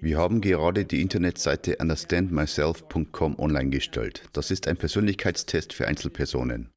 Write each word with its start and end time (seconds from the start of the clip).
Wir 0.00 0.18
haben 0.18 0.40
gerade 0.40 0.84
die 0.84 1.00
Internetseite 1.00 1.76
understandmyself.com 1.80 3.38
online 3.38 3.70
gestellt. 3.70 4.22
Das 4.32 4.50
ist 4.50 4.66
ein 4.66 4.76
Persönlichkeitstest 4.76 5.72
für 5.72 5.86
Einzelpersonen. 5.86 6.70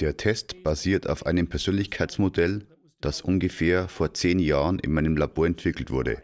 Der 0.00 0.16
Test 0.16 0.62
basiert 0.62 1.08
auf 1.08 1.26
einem 1.26 1.48
Persönlichkeitsmodell, 1.48 2.66
das 3.00 3.20
ungefähr 3.20 3.88
vor 3.88 4.14
zehn 4.14 4.38
Jahren 4.38 4.78
in 4.78 4.92
meinem 4.92 5.16
Labor 5.16 5.46
entwickelt 5.46 5.90
wurde. 5.90 6.22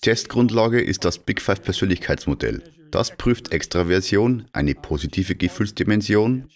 Testgrundlage 0.00 0.80
ist 0.80 1.04
das 1.04 1.18
Big 1.18 1.40
Five 1.40 1.62
Persönlichkeitsmodell. 1.62 2.62
Das 2.90 3.16
prüft 3.16 3.52
Extraversion, 3.52 4.46
eine 4.52 4.74
positive 4.74 5.34
Gefühlsdimension, 5.34 6.48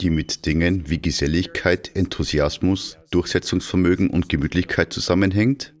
die 0.00 0.10
mit 0.10 0.46
Dingen 0.46 0.88
wie 0.88 1.00
Geselligkeit, 1.00 1.94
Enthusiasmus, 1.94 2.98
Durchsetzungsvermögen 3.10 4.10
und 4.10 4.28
Gemütlichkeit 4.28 4.92
zusammenhängt. 4.92 5.74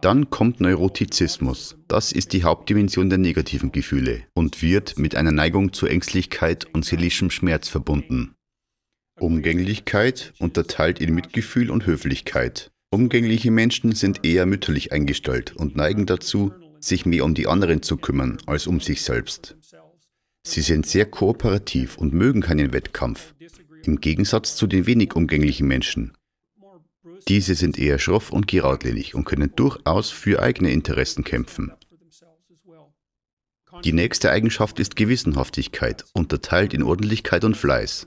Dann 0.00 0.30
kommt 0.30 0.60
Neurotizismus. 0.60 1.76
Das 1.88 2.12
ist 2.12 2.32
die 2.32 2.44
Hauptdimension 2.44 3.08
der 3.08 3.18
negativen 3.18 3.72
Gefühle 3.72 4.22
und 4.32 4.62
wird 4.62 4.98
mit 4.98 5.16
einer 5.16 5.32
Neigung 5.32 5.72
zur 5.72 5.90
Ängstlichkeit 5.90 6.66
und 6.72 6.84
seelischem 6.84 7.30
Schmerz 7.30 7.68
verbunden. 7.68 8.34
Umgänglichkeit 9.18 10.32
unterteilt 10.38 11.00
in 11.00 11.14
Mitgefühl 11.14 11.70
und 11.70 11.86
Höflichkeit. 11.86 12.70
Umgängliche 12.90 13.50
Menschen 13.50 13.92
sind 13.92 14.24
eher 14.24 14.46
mütterlich 14.46 14.92
eingestellt 14.92 15.56
und 15.56 15.76
neigen 15.76 16.06
dazu, 16.06 16.52
sich 16.80 17.04
mehr 17.04 17.24
um 17.24 17.34
die 17.34 17.48
anderen 17.48 17.82
zu 17.82 17.96
kümmern 17.96 18.38
als 18.46 18.68
um 18.68 18.80
sich 18.80 19.02
selbst. 19.02 19.56
Sie 20.44 20.62
sind 20.62 20.86
sehr 20.86 21.06
kooperativ 21.06 21.98
und 21.98 22.14
mögen 22.14 22.40
keinen 22.40 22.72
Wettkampf, 22.72 23.34
im 23.84 24.00
Gegensatz 24.00 24.54
zu 24.54 24.66
den 24.68 24.86
wenig 24.86 25.16
umgänglichen 25.16 25.66
Menschen. 25.66 26.12
Diese 27.26 27.54
sind 27.54 27.78
eher 27.78 27.98
schroff 27.98 28.30
und 28.30 28.46
geradlinig 28.46 29.14
und 29.14 29.24
können 29.24 29.52
durchaus 29.56 30.10
für 30.10 30.40
eigene 30.42 30.70
Interessen 30.70 31.24
kämpfen. 31.24 31.72
Die 33.84 33.92
nächste 33.92 34.30
Eigenschaft 34.30 34.78
ist 34.80 34.96
Gewissenhaftigkeit, 34.96 36.04
unterteilt 36.12 36.74
in 36.74 36.82
Ordentlichkeit 36.82 37.44
und 37.44 37.56
Fleiß. 37.56 38.06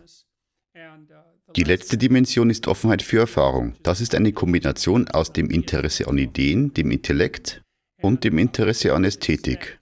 Die 1.56 1.64
letzte 1.64 1.98
Dimension 1.98 2.50
ist 2.50 2.68
Offenheit 2.68 3.02
für 3.02 3.20
Erfahrung. 3.20 3.76
Das 3.84 4.00
ist 4.00 4.16
eine 4.16 4.32
Kombination 4.32 5.08
aus 5.10 5.34
dem 5.34 5.50
Interesse 5.50 6.08
an 6.08 6.18
Ideen, 6.18 6.74
dem 6.74 6.92
Intellekt 6.92 7.62
und 8.02 8.24
dem 8.24 8.38
Interesse 8.38 8.94
an 8.94 9.04
Ästhetik. 9.04 9.80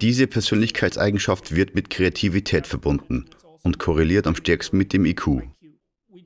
Diese 0.00 0.26
Persönlichkeitseigenschaft 0.26 1.54
wird 1.54 1.74
mit 1.74 1.90
Kreativität 1.90 2.66
verbunden 2.66 3.26
und 3.62 3.78
korreliert 3.78 4.26
am 4.26 4.34
stärksten 4.34 4.78
mit 4.78 4.92
dem 4.92 5.04
IQ. 5.04 5.42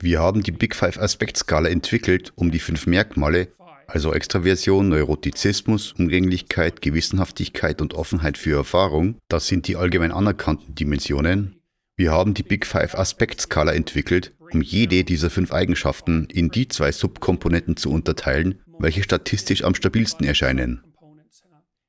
Wir 0.01 0.19
haben 0.19 0.43
die 0.43 0.51
Big 0.51 0.75
Five 0.75 0.97
Aspektskala 0.97 1.69
entwickelt, 1.69 2.33
um 2.35 2.51
die 2.51 2.59
fünf 2.59 2.87
Merkmale, 2.87 3.49
also 3.87 4.13
Extraversion, 4.13 4.89
Neurotizismus, 4.89 5.93
Umgänglichkeit, 5.93 6.81
Gewissenhaftigkeit 6.81 7.81
und 7.81 7.93
Offenheit 7.93 8.37
für 8.37 8.57
Erfahrung, 8.57 9.17
das 9.27 9.47
sind 9.47 9.67
die 9.67 9.75
allgemein 9.75 10.11
anerkannten 10.11 10.73
Dimensionen, 10.75 11.61
wir 12.01 12.11
haben 12.11 12.33
die 12.33 12.41
Big 12.41 12.65
Five 12.65 12.95
Aspektskala 12.95 13.73
entwickelt, 13.73 14.33
um 14.51 14.63
jede 14.63 15.03
dieser 15.03 15.29
fünf 15.29 15.51
Eigenschaften 15.51 16.25
in 16.33 16.49
die 16.49 16.67
zwei 16.67 16.91
Subkomponenten 16.91 17.77
zu 17.77 17.91
unterteilen, 17.91 18.59
welche 18.79 19.03
statistisch 19.03 19.63
am 19.63 19.75
stabilsten 19.75 20.25
erscheinen. 20.25 20.83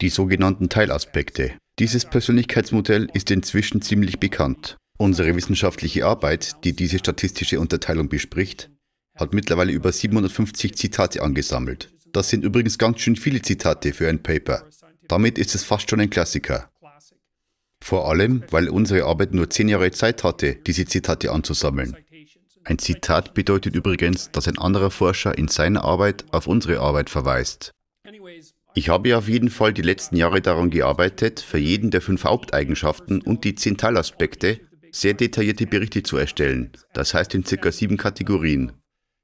Die 0.02 0.10
sogenannten 0.10 0.68
Teilaspekte. 0.68 1.52
Dieses 1.78 2.04
Persönlichkeitsmodell 2.04 3.08
ist 3.14 3.30
inzwischen 3.30 3.80
ziemlich 3.80 4.20
bekannt. 4.20 4.76
Unsere 5.02 5.34
wissenschaftliche 5.34 6.06
Arbeit, 6.06 6.62
die 6.62 6.76
diese 6.76 6.96
statistische 6.96 7.58
Unterteilung 7.58 8.08
bespricht, 8.08 8.70
hat 9.16 9.34
mittlerweile 9.34 9.72
über 9.72 9.90
750 9.90 10.76
Zitate 10.76 11.22
angesammelt. 11.22 11.92
Das 12.12 12.28
sind 12.28 12.44
übrigens 12.44 12.78
ganz 12.78 13.00
schön 13.00 13.16
viele 13.16 13.42
Zitate 13.42 13.94
für 13.94 14.08
ein 14.08 14.22
Paper. 14.22 14.64
Damit 15.08 15.38
ist 15.38 15.56
es 15.56 15.64
fast 15.64 15.90
schon 15.90 15.98
ein 15.98 16.08
Klassiker. 16.08 16.70
Vor 17.82 18.08
allem, 18.08 18.44
weil 18.52 18.68
unsere 18.68 19.06
Arbeit 19.06 19.34
nur 19.34 19.50
zehn 19.50 19.68
Jahre 19.68 19.90
Zeit 19.90 20.22
hatte, 20.22 20.54
diese 20.54 20.84
Zitate 20.84 21.32
anzusammeln. 21.32 21.96
Ein 22.62 22.78
Zitat 22.78 23.34
bedeutet 23.34 23.74
übrigens, 23.74 24.30
dass 24.30 24.46
ein 24.46 24.58
anderer 24.58 24.92
Forscher 24.92 25.36
in 25.36 25.48
seiner 25.48 25.82
Arbeit 25.82 26.26
auf 26.30 26.46
unsere 26.46 26.78
Arbeit 26.78 27.10
verweist. 27.10 27.72
Ich 28.74 28.88
habe 28.88 29.18
auf 29.18 29.28
jeden 29.28 29.50
Fall 29.50 29.72
die 29.72 29.82
letzten 29.82 30.14
Jahre 30.14 30.40
daran 30.40 30.70
gearbeitet, 30.70 31.40
für 31.40 31.58
jeden 31.58 31.90
der 31.90 32.02
fünf 32.02 32.22
Haupteigenschaften 32.22 33.20
und 33.20 33.42
die 33.42 33.56
zehn 33.56 33.76
Teilaspekte 33.76 34.60
sehr 34.92 35.14
detaillierte 35.14 35.66
Berichte 35.66 36.02
zu 36.02 36.16
erstellen, 36.16 36.70
das 36.92 37.14
heißt 37.14 37.34
in 37.34 37.44
circa 37.44 37.72
sieben 37.72 37.96
Kategorien. 37.96 38.72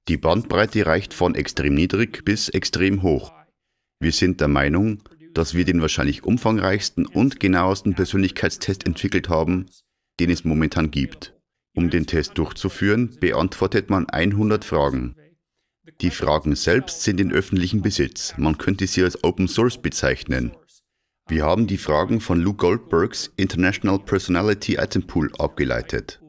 Die 0.08 0.16
Bandbreite 0.16 0.86
reicht 0.86 1.12
von 1.12 1.34
extrem 1.34 1.74
niedrig 1.74 2.24
bis 2.24 2.48
extrem 2.48 3.02
hoch. 3.02 3.32
Wir 4.00 4.12
sind 4.12 4.40
der 4.40 4.48
Meinung, 4.48 5.02
dass 5.34 5.54
wir 5.54 5.64
den 5.64 5.82
wahrscheinlich 5.82 6.24
umfangreichsten 6.24 7.06
und 7.06 7.38
genauesten 7.38 7.94
Persönlichkeitstest 7.94 8.86
entwickelt 8.86 9.28
haben, 9.28 9.66
den 10.18 10.30
es 10.30 10.44
momentan 10.44 10.90
gibt. 10.90 11.34
Um 11.74 11.90
den 11.90 12.06
Test 12.06 12.38
durchzuführen, 12.38 13.16
beantwortet 13.20 13.90
man 13.90 14.08
100 14.08 14.64
Fragen. 14.64 15.14
Die 16.00 16.10
Fragen 16.10 16.54
selbst 16.54 17.02
sind 17.02 17.20
in 17.20 17.32
öffentlichem 17.32 17.82
Besitz. 17.82 18.34
Man 18.36 18.58
könnte 18.58 18.86
sie 18.86 19.02
als 19.02 19.22
Open 19.22 19.48
Source 19.48 19.80
bezeichnen. 19.80 20.52
Wir 21.28 21.44
haben 21.44 21.66
die 21.66 21.76
Fragen 21.76 22.20
von 22.22 22.40
Lou 22.40 22.54
Goldbergs 22.54 23.30
International 23.36 23.98
Personality 23.98 24.76
Item 24.76 25.06
Pool 25.06 25.30
abgeleitet. 25.38 26.22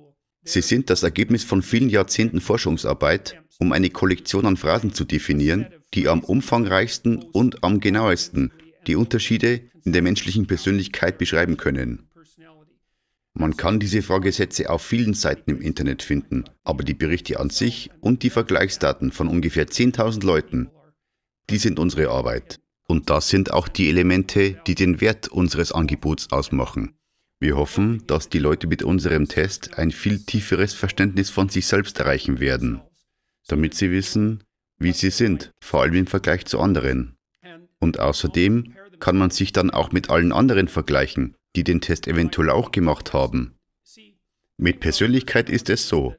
Sie 0.43 0.59
sind 0.59 0.89
das 0.89 1.03
Ergebnis 1.03 1.45
von 1.45 1.61
vielen 1.61 1.89
Jahrzehnten 1.89 2.41
Forschungsarbeit, 2.41 3.41
um 3.59 3.71
eine 3.71 3.91
Kollektion 3.91 4.45
an 4.45 4.57
Phrasen 4.57 4.93
zu 4.93 5.05
definieren, 5.05 5.67
die 5.93 6.09
am 6.09 6.19
umfangreichsten 6.19 7.23
und 7.31 7.63
am 7.63 7.79
genauesten 7.79 8.51
die 8.87 8.97
Unterschiede 8.97 9.61
in 9.85 9.93
der 9.93 10.01
menschlichen 10.01 10.47
Persönlichkeit 10.47 11.17
beschreiben 11.17 11.55
können. 11.55 12.09
Man 13.33 13.55
kann 13.55 13.79
diese 13.79 14.01
Fragesätze 14.01 14.69
auf 14.69 14.81
vielen 14.81 15.13
Seiten 15.13 15.51
im 15.51 15.61
Internet 15.61 16.03
finden, 16.03 16.43
aber 16.65 16.83
die 16.83 16.93
Berichte 16.93 17.39
an 17.39 17.49
sich 17.49 17.89
und 18.01 18.21
die 18.23 18.29
Vergleichsdaten 18.29 19.13
von 19.13 19.29
ungefähr 19.29 19.67
10.000 19.67 20.25
Leuten, 20.25 20.69
die 21.49 21.57
sind 21.57 21.79
unsere 21.79 22.09
Arbeit. 22.09 22.59
Und 22.89 23.11
das 23.11 23.29
sind 23.29 23.53
auch 23.53 23.67
die 23.67 23.87
Elemente, 23.87 24.59
die 24.65 24.73
den 24.73 24.99
Wert 24.99 25.27
unseres 25.27 25.71
Angebots 25.71 26.31
ausmachen. 26.31 26.95
Wir 27.39 27.55
hoffen, 27.55 28.03
dass 28.07 28.29
die 28.29 28.39
Leute 28.39 28.65
mit 28.65 28.81
unserem 28.81 29.27
Test 29.27 29.77
ein 29.77 29.91
viel 29.91 30.25
tieferes 30.25 30.73
Verständnis 30.73 31.29
von 31.29 31.49
sich 31.49 31.67
selbst 31.67 31.99
erreichen 31.99 32.39
werden, 32.39 32.81
damit 33.47 33.75
sie 33.75 33.91
wissen, 33.91 34.43
wie 34.79 34.91
sie 34.91 35.11
sind, 35.11 35.51
vor 35.63 35.83
allem 35.83 35.93
im 35.93 36.07
Vergleich 36.07 36.45
zu 36.45 36.59
anderen. 36.59 37.15
Und 37.79 37.99
außerdem 37.99 38.73
kann 38.99 39.17
man 39.17 39.29
sich 39.29 39.53
dann 39.53 39.69
auch 39.69 39.91
mit 39.91 40.09
allen 40.09 40.31
anderen 40.31 40.67
vergleichen, 40.67 41.35
die 41.55 41.63
den 41.63 41.81
Test 41.81 42.07
eventuell 42.07 42.49
auch 42.49 42.71
gemacht 42.71 43.13
haben. 43.13 43.53
Mit 44.57 44.79
Persönlichkeit 44.79 45.51
ist 45.51 45.69
es 45.69 45.87
so. 45.87 46.15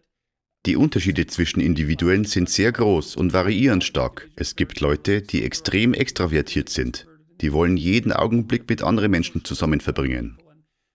Die 0.66 0.76
Unterschiede 0.76 1.26
zwischen 1.26 1.60
Individuen 1.60 2.24
sind 2.24 2.50
sehr 2.50 2.70
groß 2.70 3.16
und 3.16 3.32
variieren 3.32 3.80
stark. 3.80 4.28
Es 4.36 4.56
gibt 4.56 4.80
Leute, 4.80 5.22
die 5.22 5.42
extrem 5.42 5.94
extravertiert 5.94 6.68
sind. 6.68 7.06
Die 7.40 7.54
wollen 7.54 7.78
jeden 7.78 8.12
Augenblick 8.12 8.68
mit 8.68 8.82
anderen 8.82 9.10
Menschen 9.10 9.42
zusammen 9.42 9.80
verbringen. 9.80 10.36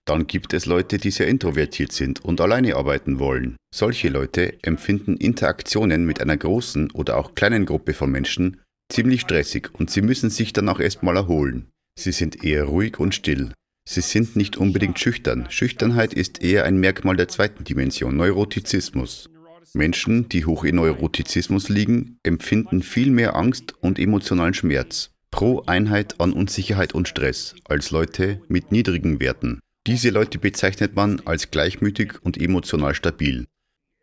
Dann 0.04 0.28
gibt 0.28 0.54
es 0.54 0.66
Leute, 0.66 0.98
die 0.98 1.10
sehr 1.10 1.26
introvertiert 1.26 1.90
sind 1.90 2.24
und 2.24 2.40
alleine 2.40 2.76
arbeiten 2.76 3.18
wollen. 3.18 3.56
Solche 3.74 4.08
Leute 4.08 4.54
empfinden 4.62 5.16
Interaktionen 5.16 6.06
mit 6.06 6.20
einer 6.20 6.36
großen 6.36 6.92
oder 6.92 7.16
auch 7.16 7.34
kleinen 7.34 7.66
Gruppe 7.66 7.92
von 7.92 8.12
Menschen 8.12 8.60
ziemlich 8.88 9.22
stressig 9.22 9.70
und 9.72 9.90
sie 9.90 10.02
müssen 10.02 10.30
sich 10.30 10.52
dann 10.52 10.68
auch 10.68 10.78
erstmal 10.78 11.16
erholen. 11.16 11.66
Sie 11.98 12.12
sind 12.12 12.44
eher 12.44 12.64
ruhig 12.66 13.00
und 13.00 13.16
still. 13.16 13.52
Sie 13.88 14.00
sind 14.00 14.36
nicht 14.36 14.56
unbedingt 14.56 15.00
schüchtern. 15.00 15.46
Schüchternheit 15.48 16.14
ist 16.14 16.40
eher 16.40 16.64
ein 16.64 16.78
Merkmal 16.78 17.16
der 17.16 17.26
zweiten 17.26 17.64
Dimension, 17.64 18.16
Neurotizismus. 18.16 19.28
Menschen, 19.74 20.28
die 20.28 20.44
hoch 20.44 20.64
in 20.64 20.76
Neurotizismus 20.76 21.68
liegen, 21.68 22.18
empfinden 22.22 22.82
viel 22.82 23.10
mehr 23.10 23.36
Angst 23.36 23.74
und 23.80 23.98
emotionalen 23.98 24.54
Schmerz 24.54 25.10
pro 25.30 25.62
Einheit 25.66 26.20
an 26.20 26.32
Unsicherheit 26.32 26.94
und 26.94 27.08
Stress 27.08 27.54
als 27.66 27.90
Leute 27.90 28.40
mit 28.48 28.72
niedrigen 28.72 29.20
Werten. 29.20 29.60
Diese 29.86 30.10
Leute 30.10 30.38
bezeichnet 30.38 30.96
man 30.96 31.20
als 31.26 31.50
gleichmütig 31.50 32.14
und 32.22 32.40
emotional 32.40 32.94
stabil. 32.94 33.46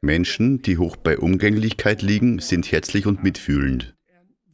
Menschen, 0.02 0.62
die 0.62 0.78
hoch 0.78 0.96
bei 0.96 1.18
Umgänglichkeit 1.18 2.02
liegen, 2.02 2.40
sind 2.40 2.72
herzlich 2.72 3.06
und 3.06 3.24
mitfühlend. 3.24 3.96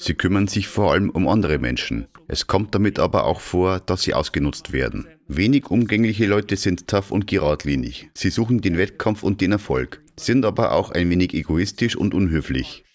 Sie 0.01 0.13
kümmern 0.13 0.47
sich 0.47 0.69
vor 0.69 0.93
allem 0.93 1.09
um 1.09 1.27
andere 1.27 1.59
Menschen. 1.59 2.07
Es 2.29 2.47
kommt 2.47 2.73
damit 2.73 2.99
aber 2.99 3.25
auch 3.25 3.41
vor, 3.41 3.81
dass 3.81 4.03
sie 4.03 4.13
ausgenutzt 4.13 4.71
werden. 4.71 5.07
Wenig 5.27 5.69
umgängliche 5.69 6.25
Leute 6.25 6.55
sind 6.55 6.87
tough 6.87 7.11
und 7.11 7.27
geradlinig. 7.27 8.09
Sie 8.13 8.29
suchen 8.29 8.61
den 8.61 8.77
Wettkampf 8.77 9.23
und 9.23 9.41
den 9.41 9.51
Erfolg, 9.51 10.01
sind 10.17 10.45
aber 10.45 10.71
auch 10.71 10.91
ein 10.91 11.09
wenig 11.09 11.33
egoistisch 11.33 11.97
und 11.97 12.13
unhöflich. 12.13 12.85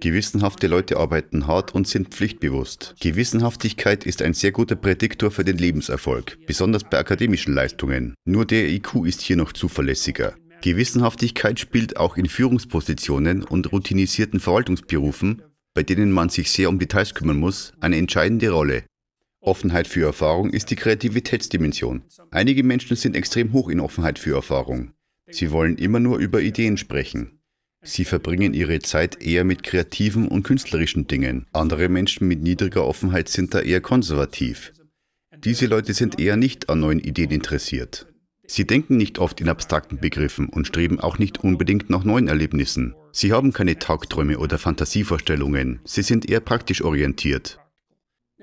Gewissenhafte 0.00 0.66
Leute 0.66 0.96
arbeiten 0.96 1.46
hart 1.46 1.74
und 1.74 1.86
sind 1.86 2.08
pflichtbewusst. 2.08 2.94
Gewissenhaftigkeit 3.00 4.06
ist 4.06 4.22
ein 4.22 4.32
sehr 4.32 4.52
guter 4.52 4.76
Prädiktor 4.76 5.30
für 5.30 5.44
den 5.44 5.58
Lebenserfolg, 5.58 6.38
besonders 6.46 6.84
bei 6.84 6.98
akademischen 6.98 7.52
Leistungen. 7.52 8.14
Nur 8.24 8.46
der 8.46 8.68
IQ 8.68 9.04
ist 9.04 9.20
hier 9.20 9.36
noch 9.36 9.52
zuverlässiger. 9.52 10.34
Gewissenhaftigkeit 10.62 11.60
spielt 11.60 11.98
auch 11.98 12.16
in 12.16 12.26
Führungspositionen 12.26 13.42
und 13.42 13.72
routinisierten 13.72 14.40
Verwaltungsberufen 14.40 15.42
bei 15.74 15.82
denen 15.82 16.12
man 16.12 16.28
sich 16.28 16.50
sehr 16.50 16.68
um 16.68 16.78
Details 16.78 17.14
kümmern 17.14 17.38
muss, 17.38 17.72
eine 17.80 17.96
entscheidende 17.96 18.50
Rolle. 18.50 18.84
Offenheit 19.40 19.86
für 19.86 20.06
Erfahrung 20.06 20.50
ist 20.50 20.70
die 20.70 20.76
Kreativitätsdimension. 20.76 22.02
Einige 22.30 22.62
Menschen 22.62 22.96
sind 22.96 23.14
extrem 23.14 23.52
hoch 23.52 23.68
in 23.68 23.80
Offenheit 23.80 24.18
für 24.18 24.34
Erfahrung. 24.34 24.92
Sie 25.28 25.50
wollen 25.50 25.76
immer 25.76 26.00
nur 26.00 26.18
über 26.18 26.40
Ideen 26.40 26.76
sprechen. 26.76 27.40
Sie 27.82 28.06
verbringen 28.06 28.54
ihre 28.54 28.78
Zeit 28.78 29.22
eher 29.22 29.44
mit 29.44 29.62
kreativen 29.62 30.28
und 30.28 30.42
künstlerischen 30.44 31.06
Dingen. 31.06 31.46
Andere 31.52 31.90
Menschen 31.90 32.26
mit 32.26 32.40
niedriger 32.40 32.86
Offenheit 32.86 33.28
sind 33.28 33.52
da 33.52 33.60
eher 33.60 33.82
konservativ. 33.82 34.72
Diese 35.36 35.66
Leute 35.66 35.92
sind 35.92 36.18
eher 36.18 36.36
nicht 36.36 36.70
an 36.70 36.80
neuen 36.80 37.00
Ideen 37.00 37.30
interessiert. 37.30 38.06
Sie 38.46 38.66
denken 38.66 38.96
nicht 38.96 39.18
oft 39.18 39.40
in 39.40 39.48
abstrakten 39.48 39.98
Begriffen 39.98 40.48
und 40.48 40.66
streben 40.66 41.00
auch 41.00 41.18
nicht 41.18 41.42
unbedingt 41.42 41.90
nach 41.90 42.04
neuen 42.04 42.28
Erlebnissen. 42.28 42.94
Sie 43.12 43.32
haben 43.32 43.52
keine 43.52 43.78
Tagträume 43.78 44.38
oder 44.38 44.58
Fantasievorstellungen. 44.58 45.80
Sie 45.84 46.02
sind 46.02 46.28
eher 46.28 46.40
praktisch 46.40 46.82
orientiert. 46.82 47.58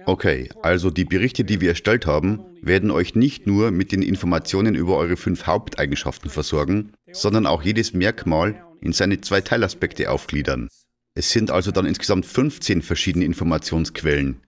Okay, 0.05 0.49
also 0.63 0.89
die 0.89 1.05
Berichte, 1.05 1.43
die 1.43 1.61
wir 1.61 1.69
erstellt 1.69 2.05
haben, 2.05 2.39
werden 2.61 2.89
euch 2.89 3.15
nicht 3.15 3.45
nur 3.45 3.71
mit 3.71 3.91
den 3.91 4.01
Informationen 4.01 4.73
über 4.73 4.97
eure 4.97 5.17
fünf 5.17 5.45
Haupteigenschaften 5.45 6.29
versorgen, 6.29 6.93
sondern 7.11 7.45
auch 7.45 7.61
jedes 7.61 7.93
Merkmal 7.93 8.63
in 8.81 8.93
seine 8.93 9.21
zwei 9.21 9.41
Teilaspekte 9.41 10.09
aufgliedern. 10.09 10.69
Es 11.13 11.31
sind 11.31 11.51
also 11.51 11.71
dann 11.71 11.85
insgesamt 11.85 12.25
15 12.25 12.81
verschiedene 12.81 13.25
Informationsquellen, 13.25 14.41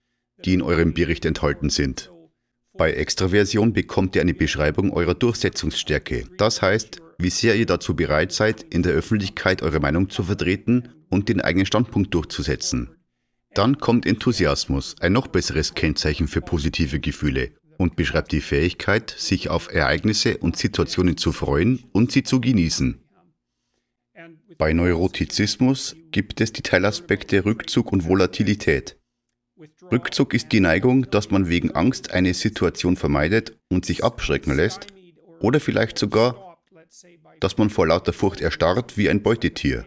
die 0.46 0.54
in 0.54 0.62
eurem 0.62 0.94
Bericht 0.94 1.26
enthalten 1.26 1.70
sind. 1.70 2.13
Bei 2.76 2.92
Extraversion 2.94 3.72
bekommt 3.72 4.16
ihr 4.16 4.22
eine 4.22 4.34
Beschreibung 4.34 4.92
eurer 4.94 5.14
Durchsetzungsstärke. 5.14 6.26
Das 6.38 6.62
heißt, 6.62 7.02
wie 7.20 7.30
sehr 7.30 7.56
ihr 7.56 7.68
dazu 7.68 7.96
bereit 7.96 8.32
seid, 8.32 8.64
in 8.64 8.82
der 8.82 8.94
Öffentlichkeit 8.94 9.62
eure 9.62 9.80
Meinung 9.80 10.10
zu 10.10 10.24
vertreten 10.24 10.90
und 11.10 11.30
den 11.30 11.40
eigenen 11.40 11.68
Standpunkt 11.68 12.14
durchzusetzen. 12.14 12.96
Dann 13.54 13.78
kommt 13.78 14.08
Enthusiasmus, 14.08 14.96
ein 15.00 15.14
noch 15.14 15.28
besseres 15.28 15.76
Kennzeichen 15.76 16.28
für 16.28 16.42
positive 16.42 17.00
Gefühle 17.00 17.52
und 17.78 17.96
beschreibt 17.96 18.32
die 18.32 18.42
Fähigkeit, 18.42 19.14
sich 19.16 19.50
auf 19.50 19.72
Ereignisse 19.72 20.38
und 20.40 20.58
Situationen 20.58 21.18
zu 21.18 21.32
freuen 21.32 21.84
und 21.92 22.12
sie 22.12 22.24
zu 22.24 22.42
genießen. 22.42 23.00
Bei 24.58 24.74
Neurotizismus 24.74 25.96
gibt 26.12 26.42
es 26.42 26.54
die 26.54 26.64
Teilaspekte 26.64 27.46
Rückzug 27.46 27.92
und 27.92 28.08
Volatilität. 28.08 28.98
Rückzug 29.92 30.34
ist 30.34 30.52
die 30.52 30.60
Neigung, 30.60 31.10
dass 31.12 31.32
man 31.32 31.50
wegen 31.50 31.72
Angst 31.72 32.12
eine 32.14 32.34
Situation 32.34 32.96
vermeidet 32.96 33.58
und 33.70 33.86
sich 33.86 34.04
abschrecken 34.04 34.56
lässt, 34.56 34.88
oder 35.40 35.60
vielleicht 35.60 35.98
sogar, 35.98 36.58
dass 37.40 37.58
man 37.58 37.70
vor 37.70 37.88
lauter 37.88 38.14
Furcht 38.14 38.42
erstarrt 38.42 38.98
wie 38.98 39.10
ein 39.10 39.22
Beutetier. 39.22 39.86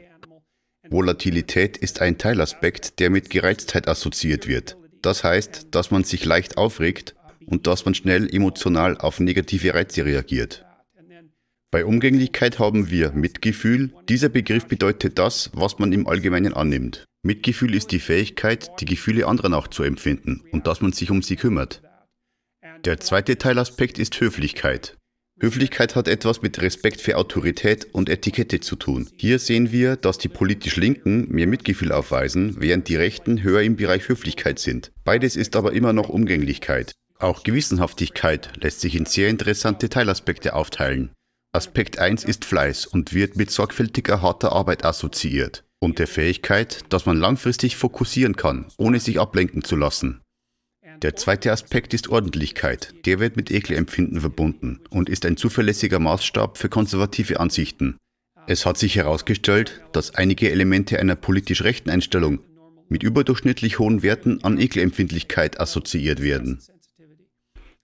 Volatilität 0.88 1.76
ist 1.76 2.00
ein 2.00 2.18
Teilaspekt, 2.18 3.00
der 3.00 3.10
mit 3.10 3.30
Gereiztheit 3.30 3.88
assoziiert 3.88 4.46
wird. 4.46 4.76
Das 5.02 5.24
heißt, 5.24 5.68
dass 5.70 5.90
man 5.90 6.04
sich 6.04 6.24
leicht 6.24 6.58
aufregt 6.58 7.14
und 7.46 7.66
dass 7.66 7.84
man 7.84 7.94
schnell 7.94 8.32
emotional 8.32 8.98
auf 8.98 9.20
negative 9.20 9.74
Reize 9.74 10.04
reagiert. 10.04 10.64
Bei 11.70 11.84
Umgänglichkeit 11.84 12.58
haben 12.58 12.90
wir 12.90 13.12
Mitgefühl. 13.12 13.92
Dieser 14.08 14.28
Begriff 14.28 14.66
bedeutet 14.66 15.18
das, 15.18 15.50
was 15.52 15.78
man 15.78 15.92
im 15.92 16.06
Allgemeinen 16.06 16.54
annimmt. 16.54 17.04
Mitgefühl 17.26 17.74
ist 17.74 17.90
die 17.90 17.98
Fähigkeit, 17.98 18.70
die 18.80 18.84
Gefühle 18.84 19.26
anderer 19.26 19.48
nachzuempfinden 19.48 20.42
und 20.52 20.68
dass 20.68 20.80
man 20.80 20.92
sich 20.92 21.10
um 21.10 21.22
sie 21.22 21.36
kümmert. 21.36 21.82
Der 22.84 23.00
zweite 23.00 23.36
Teilaspekt 23.36 23.98
ist 23.98 24.20
Höflichkeit. 24.20 24.96
Höflichkeit 25.40 25.96
hat 25.96 26.08
etwas 26.08 26.40
mit 26.40 26.62
Respekt 26.62 27.00
für 27.00 27.16
Autorität 27.16 27.88
und 27.92 28.08
Etikette 28.08 28.60
zu 28.60 28.76
tun. 28.76 29.10
Hier 29.16 29.38
sehen 29.38 29.72
wir, 29.72 29.96
dass 29.96 30.18
die 30.18 30.28
politisch 30.28 30.76
Linken 30.76 31.28
mehr 31.28 31.46
Mitgefühl 31.48 31.92
aufweisen, 31.92 32.56
während 32.60 32.88
die 32.88 32.96
Rechten 32.96 33.42
höher 33.42 33.60
im 33.62 33.76
Bereich 33.76 34.08
Höflichkeit 34.08 34.58
sind. 34.58 34.92
Beides 35.04 35.36
ist 35.36 35.56
aber 35.56 35.72
immer 35.72 35.92
noch 35.92 36.08
Umgänglichkeit. 36.08 36.92
Auch 37.18 37.42
Gewissenhaftigkeit 37.42 38.52
lässt 38.62 38.80
sich 38.80 38.94
in 38.94 39.04
sehr 39.04 39.28
interessante 39.28 39.88
Teilaspekte 39.88 40.54
aufteilen. 40.54 41.10
Aspekt 41.52 41.98
1 41.98 42.24
ist 42.24 42.44
Fleiß 42.44 42.86
und 42.86 43.12
wird 43.12 43.36
mit 43.36 43.50
sorgfältiger 43.50 44.22
harter 44.22 44.52
Arbeit 44.52 44.84
assoziiert 44.84 45.65
und 45.80 45.98
der 45.98 46.06
Fähigkeit, 46.06 46.84
dass 46.88 47.06
man 47.06 47.18
langfristig 47.18 47.76
fokussieren 47.76 48.36
kann, 48.36 48.66
ohne 48.76 49.00
sich 49.00 49.20
ablenken 49.20 49.62
zu 49.62 49.76
lassen. 49.76 50.22
Der 51.02 51.16
zweite 51.16 51.52
Aspekt 51.52 51.92
ist 51.92 52.08
Ordentlichkeit. 52.08 52.94
Der 53.04 53.18
wird 53.18 53.36
mit 53.36 53.50
Ekelempfinden 53.50 54.20
verbunden 54.20 54.80
und 54.88 55.10
ist 55.10 55.26
ein 55.26 55.36
zuverlässiger 55.36 55.98
Maßstab 55.98 56.56
für 56.56 56.68
konservative 56.68 57.38
Ansichten. 57.38 57.98
Es 58.46 58.64
hat 58.64 58.78
sich 58.78 58.96
herausgestellt, 58.96 59.82
dass 59.92 60.14
einige 60.14 60.50
Elemente 60.50 60.98
einer 60.98 61.16
politisch 61.16 61.64
rechten 61.64 61.90
Einstellung 61.90 62.38
mit 62.88 63.02
überdurchschnittlich 63.02 63.78
hohen 63.78 64.02
Werten 64.02 64.42
an 64.44 64.58
Ekelempfindlichkeit 64.58 65.60
assoziiert 65.60 66.22
werden. 66.22 66.60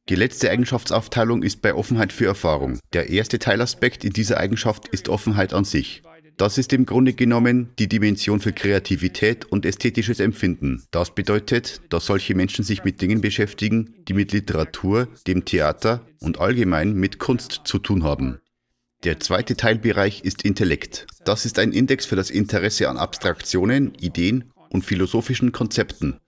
Die 0.08 0.14
letzte 0.14 0.50
Eigenschaftsaufteilung 0.50 1.42
ist 1.42 1.62
bei 1.62 1.74
Offenheit 1.74 2.12
für 2.12 2.26
Erfahrung. 2.26 2.78
Der 2.92 3.10
erste 3.10 3.38
Teilaspekt 3.38 4.04
in 4.04 4.12
dieser 4.12 4.38
Eigenschaft 4.38 4.88
ist 4.88 5.08
Offenheit 5.08 5.52
an 5.52 5.64
sich. 5.64 6.02
Das 6.36 6.58
ist 6.58 6.72
im 6.72 6.86
Grunde 6.86 7.12
genommen 7.12 7.70
die 7.78 7.88
Dimension 7.88 8.40
für 8.40 8.52
Kreativität 8.52 9.44
und 9.44 9.66
ästhetisches 9.66 10.18
Empfinden. 10.18 10.82
Das 10.90 11.14
bedeutet, 11.14 11.80
dass 11.90 12.06
solche 12.06 12.34
Menschen 12.34 12.64
sich 12.64 12.84
mit 12.84 13.00
Dingen 13.00 13.20
beschäftigen, 13.20 13.94
die 14.08 14.14
mit 14.14 14.32
Literatur, 14.32 15.08
dem 15.26 15.44
Theater 15.44 16.06
und 16.20 16.40
allgemein 16.40 16.94
mit 16.94 17.18
Kunst 17.18 17.62
zu 17.64 17.78
tun 17.78 18.02
haben. 18.02 18.40
Der 19.04 19.20
zweite 19.20 19.56
Teilbereich 19.56 20.22
ist 20.22 20.44
Intellekt. 20.44 21.06
Das 21.24 21.44
ist 21.44 21.58
ein 21.58 21.72
Index 21.72 22.06
für 22.06 22.16
das 22.16 22.30
Interesse 22.30 22.88
an 22.88 22.96
Abstraktionen, 22.96 23.94
Ideen 23.96 24.52
und 24.70 24.84
philosophischen 24.84 25.52
Konzepten. 25.52 26.18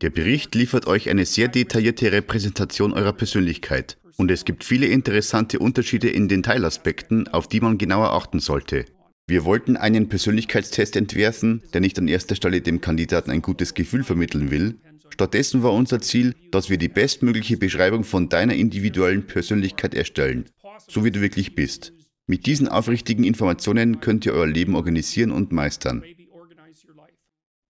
Der 0.00 0.10
Bericht 0.10 0.54
liefert 0.54 0.86
euch 0.86 1.10
eine 1.10 1.26
sehr 1.26 1.48
detaillierte 1.48 2.10
Repräsentation 2.10 2.92
eurer 2.92 3.12
Persönlichkeit 3.12 3.98
und 4.16 4.30
es 4.30 4.44
gibt 4.44 4.64
viele 4.64 4.86
interessante 4.86 5.58
Unterschiede 5.58 6.08
in 6.10 6.28
den 6.28 6.42
Teilaspekten, 6.42 7.28
auf 7.28 7.48
die 7.48 7.60
man 7.60 7.78
genauer 7.78 8.12
achten 8.12 8.40
sollte. 8.40 8.84
Wir 9.32 9.46
wollten 9.46 9.78
einen 9.78 10.10
Persönlichkeitstest 10.10 10.94
entwerfen, 10.94 11.62
der 11.72 11.80
nicht 11.80 11.98
an 11.98 12.06
erster 12.06 12.34
Stelle 12.34 12.60
dem 12.60 12.82
Kandidaten 12.82 13.30
ein 13.30 13.40
gutes 13.40 13.72
Gefühl 13.72 14.04
vermitteln 14.04 14.50
will. 14.50 14.76
Stattdessen 15.08 15.62
war 15.62 15.72
unser 15.72 16.02
Ziel, 16.02 16.34
dass 16.50 16.68
wir 16.68 16.76
die 16.76 16.90
bestmögliche 16.90 17.56
Beschreibung 17.56 18.04
von 18.04 18.28
deiner 18.28 18.52
individuellen 18.52 19.26
Persönlichkeit 19.26 19.94
erstellen, 19.94 20.50
so 20.86 21.02
wie 21.06 21.10
du 21.10 21.22
wirklich 21.22 21.54
bist. 21.54 21.94
Mit 22.26 22.44
diesen 22.44 22.68
aufrichtigen 22.68 23.24
Informationen 23.24 24.00
könnt 24.00 24.26
ihr 24.26 24.34
euer 24.34 24.46
Leben 24.46 24.74
organisieren 24.74 25.30
und 25.30 25.50
meistern. 25.50 26.02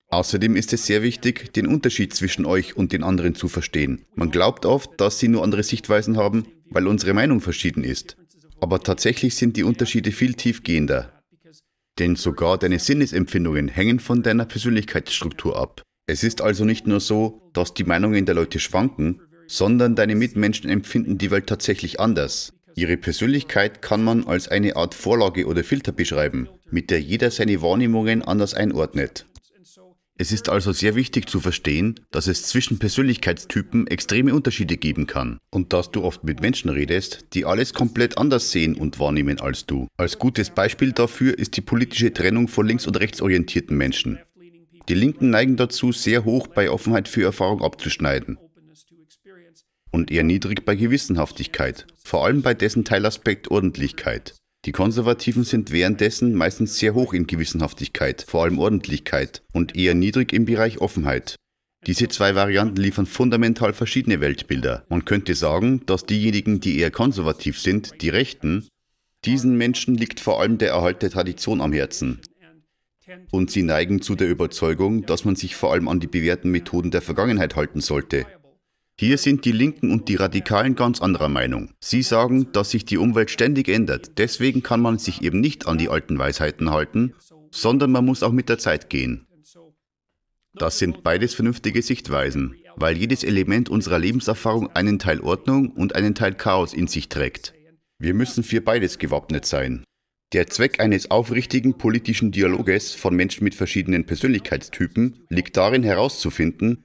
Außerdem 0.08 0.56
ist 0.56 0.72
es 0.72 0.86
sehr 0.86 1.04
wichtig, 1.04 1.52
den 1.52 1.68
Unterschied 1.68 2.12
zwischen 2.12 2.44
euch 2.44 2.76
und 2.76 2.92
den 2.92 3.04
anderen 3.04 3.36
zu 3.36 3.46
verstehen. 3.46 4.04
Man 4.16 4.32
glaubt 4.32 4.66
oft, 4.66 5.00
dass 5.00 5.20
sie 5.20 5.28
nur 5.28 5.44
andere 5.44 5.62
Sichtweisen 5.62 6.16
haben, 6.16 6.44
weil 6.70 6.88
unsere 6.88 7.14
Meinung 7.14 7.40
verschieden 7.40 7.84
ist. 7.84 8.16
Aber 8.60 8.80
tatsächlich 8.80 9.36
sind 9.36 9.56
die 9.56 9.62
Unterschiede 9.62 10.10
viel 10.10 10.34
tiefgehender. 10.34 11.21
Denn 11.98 12.16
sogar 12.16 12.58
deine 12.58 12.78
Sinnesempfindungen 12.78 13.68
hängen 13.68 14.00
von 14.00 14.22
deiner 14.22 14.46
Persönlichkeitsstruktur 14.46 15.56
ab. 15.56 15.82
Es 16.06 16.24
ist 16.24 16.40
also 16.40 16.64
nicht 16.64 16.86
nur 16.86 17.00
so, 17.00 17.50
dass 17.52 17.74
die 17.74 17.84
Meinungen 17.84 18.26
der 18.26 18.34
Leute 18.34 18.58
schwanken, 18.58 19.20
sondern 19.46 19.94
deine 19.94 20.14
Mitmenschen 20.14 20.70
empfinden 20.70 21.18
die 21.18 21.30
Welt 21.30 21.46
tatsächlich 21.46 22.00
anders. 22.00 22.52
Ihre 22.74 22.96
Persönlichkeit 22.96 23.82
kann 23.82 24.02
man 24.02 24.26
als 24.26 24.48
eine 24.48 24.76
Art 24.76 24.94
Vorlage 24.94 25.46
oder 25.46 25.62
Filter 25.62 25.92
beschreiben, 25.92 26.48
mit 26.70 26.90
der 26.90 27.02
jeder 27.02 27.30
seine 27.30 27.60
Wahrnehmungen 27.60 28.22
anders 28.22 28.54
einordnet. 28.54 29.26
Es 30.18 30.30
ist 30.30 30.48
also 30.48 30.72
sehr 30.72 30.94
wichtig 30.94 31.28
zu 31.28 31.40
verstehen, 31.40 31.98
dass 32.10 32.26
es 32.26 32.44
zwischen 32.44 32.78
Persönlichkeitstypen 32.78 33.86
extreme 33.86 34.34
Unterschiede 34.34 34.76
geben 34.76 35.06
kann 35.06 35.38
und 35.50 35.72
dass 35.72 35.90
du 35.90 36.04
oft 36.04 36.22
mit 36.22 36.40
Menschen 36.40 36.68
redest, 36.68 37.26
die 37.32 37.44
alles 37.44 37.72
komplett 37.72 38.18
anders 38.18 38.50
sehen 38.50 38.76
und 38.76 39.00
wahrnehmen 39.00 39.40
als 39.40 39.66
du. 39.66 39.88
Als 39.96 40.18
gutes 40.18 40.50
Beispiel 40.50 40.92
dafür 40.92 41.38
ist 41.38 41.56
die 41.56 41.62
politische 41.62 42.12
Trennung 42.12 42.48
von 42.48 42.66
links- 42.66 42.86
und 42.86 43.00
rechtsorientierten 43.00 43.76
Menschen. 43.76 44.18
Die 44.88 44.94
Linken 44.94 45.30
neigen 45.30 45.56
dazu, 45.56 45.92
sehr 45.92 46.24
hoch 46.24 46.46
bei 46.48 46.70
Offenheit 46.70 47.08
für 47.08 47.22
Erfahrung 47.22 47.62
abzuschneiden 47.62 48.38
und 49.92 50.10
eher 50.10 50.24
niedrig 50.24 50.64
bei 50.64 50.74
Gewissenhaftigkeit, 50.74 51.86
vor 52.02 52.24
allem 52.24 52.42
bei 52.42 52.54
dessen 52.54 52.84
Teilaspekt 52.84 53.50
Ordentlichkeit. 53.50 54.34
Die 54.64 54.72
Konservativen 54.72 55.42
sind 55.42 55.72
währenddessen 55.72 56.34
meistens 56.34 56.78
sehr 56.78 56.94
hoch 56.94 57.14
in 57.14 57.26
Gewissenhaftigkeit, 57.26 58.24
vor 58.28 58.44
allem 58.44 58.60
Ordentlichkeit, 58.60 59.42
und 59.52 59.76
eher 59.76 59.94
niedrig 59.94 60.32
im 60.32 60.44
Bereich 60.44 60.80
Offenheit. 60.80 61.34
Diese 61.86 62.06
zwei 62.08 62.36
Varianten 62.36 62.76
liefern 62.76 63.06
fundamental 63.06 63.72
verschiedene 63.72 64.20
Weltbilder. 64.20 64.84
Man 64.88 65.04
könnte 65.04 65.34
sagen, 65.34 65.84
dass 65.86 66.06
diejenigen, 66.06 66.60
die 66.60 66.78
eher 66.78 66.92
konservativ 66.92 67.58
sind, 67.58 68.00
die 68.02 68.08
Rechten, 68.08 68.68
diesen 69.24 69.56
Menschen 69.56 69.96
liegt 69.96 70.20
vor 70.20 70.40
allem 70.40 70.58
der 70.58 70.70
Erhalt 70.70 71.02
der 71.02 71.10
Tradition 71.10 71.60
am 71.60 71.72
Herzen. 71.72 72.20
Und 73.32 73.50
sie 73.50 73.64
neigen 73.64 74.00
zu 74.00 74.14
der 74.14 74.28
Überzeugung, 74.28 75.06
dass 75.06 75.24
man 75.24 75.34
sich 75.34 75.56
vor 75.56 75.72
allem 75.72 75.88
an 75.88 75.98
die 75.98 76.06
bewährten 76.06 76.52
Methoden 76.52 76.92
der 76.92 77.02
Vergangenheit 77.02 77.56
halten 77.56 77.80
sollte. 77.80 78.26
Hier 78.98 79.18
sind 79.18 79.44
die 79.44 79.52
Linken 79.52 79.90
und 79.90 80.08
die 80.08 80.16
Radikalen 80.16 80.74
ganz 80.74 81.00
anderer 81.00 81.28
Meinung. 81.28 81.72
Sie 81.80 82.02
sagen, 82.02 82.52
dass 82.52 82.70
sich 82.70 82.84
die 82.84 82.98
Umwelt 82.98 83.30
ständig 83.30 83.68
ändert. 83.68 84.18
Deswegen 84.18 84.62
kann 84.62 84.80
man 84.80 84.98
sich 84.98 85.22
eben 85.22 85.40
nicht 85.40 85.66
an 85.66 85.78
die 85.78 85.88
alten 85.88 86.18
Weisheiten 86.18 86.70
halten, 86.70 87.14
sondern 87.50 87.90
man 87.90 88.04
muss 88.04 88.22
auch 88.22 88.32
mit 88.32 88.48
der 88.48 88.58
Zeit 88.58 88.90
gehen. 88.90 89.26
Das 90.54 90.78
sind 90.78 91.02
beides 91.02 91.34
vernünftige 91.34 91.82
Sichtweisen. 91.82 92.56
weil 92.76 92.96
jedes 92.96 93.22
Element 93.24 93.68
unserer 93.68 93.98
Lebenserfahrung 93.98 94.70
einen 94.70 94.98
Teil 94.98 95.20
Ordnung 95.20 95.70
und 95.70 95.94
einen 95.94 96.14
Teil 96.14 96.34
Chaos 96.34 96.72
in 96.72 96.86
sich 96.86 97.08
trägt. 97.08 97.52
Wir 97.98 98.14
müssen 98.14 98.42
für 98.42 98.60
beides 98.60 98.98
gewappnet 98.98 99.44
sein. 99.44 99.84
Der 100.32 100.46
Zweck 100.46 100.80
eines 100.80 101.10
aufrichtigen 101.10 101.76
politischen 101.76 102.32
Dialoges 102.32 102.94
von 102.94 103.14
Menschen 103.14 103.44
mit 103.44 103.54
verschiedenen 103.54 104.06
Persönlichkeitstypen 104.06 105.26
liegt 105.28 105.56
darin 105.58 105.82
herauszufinden, 105.82 106.84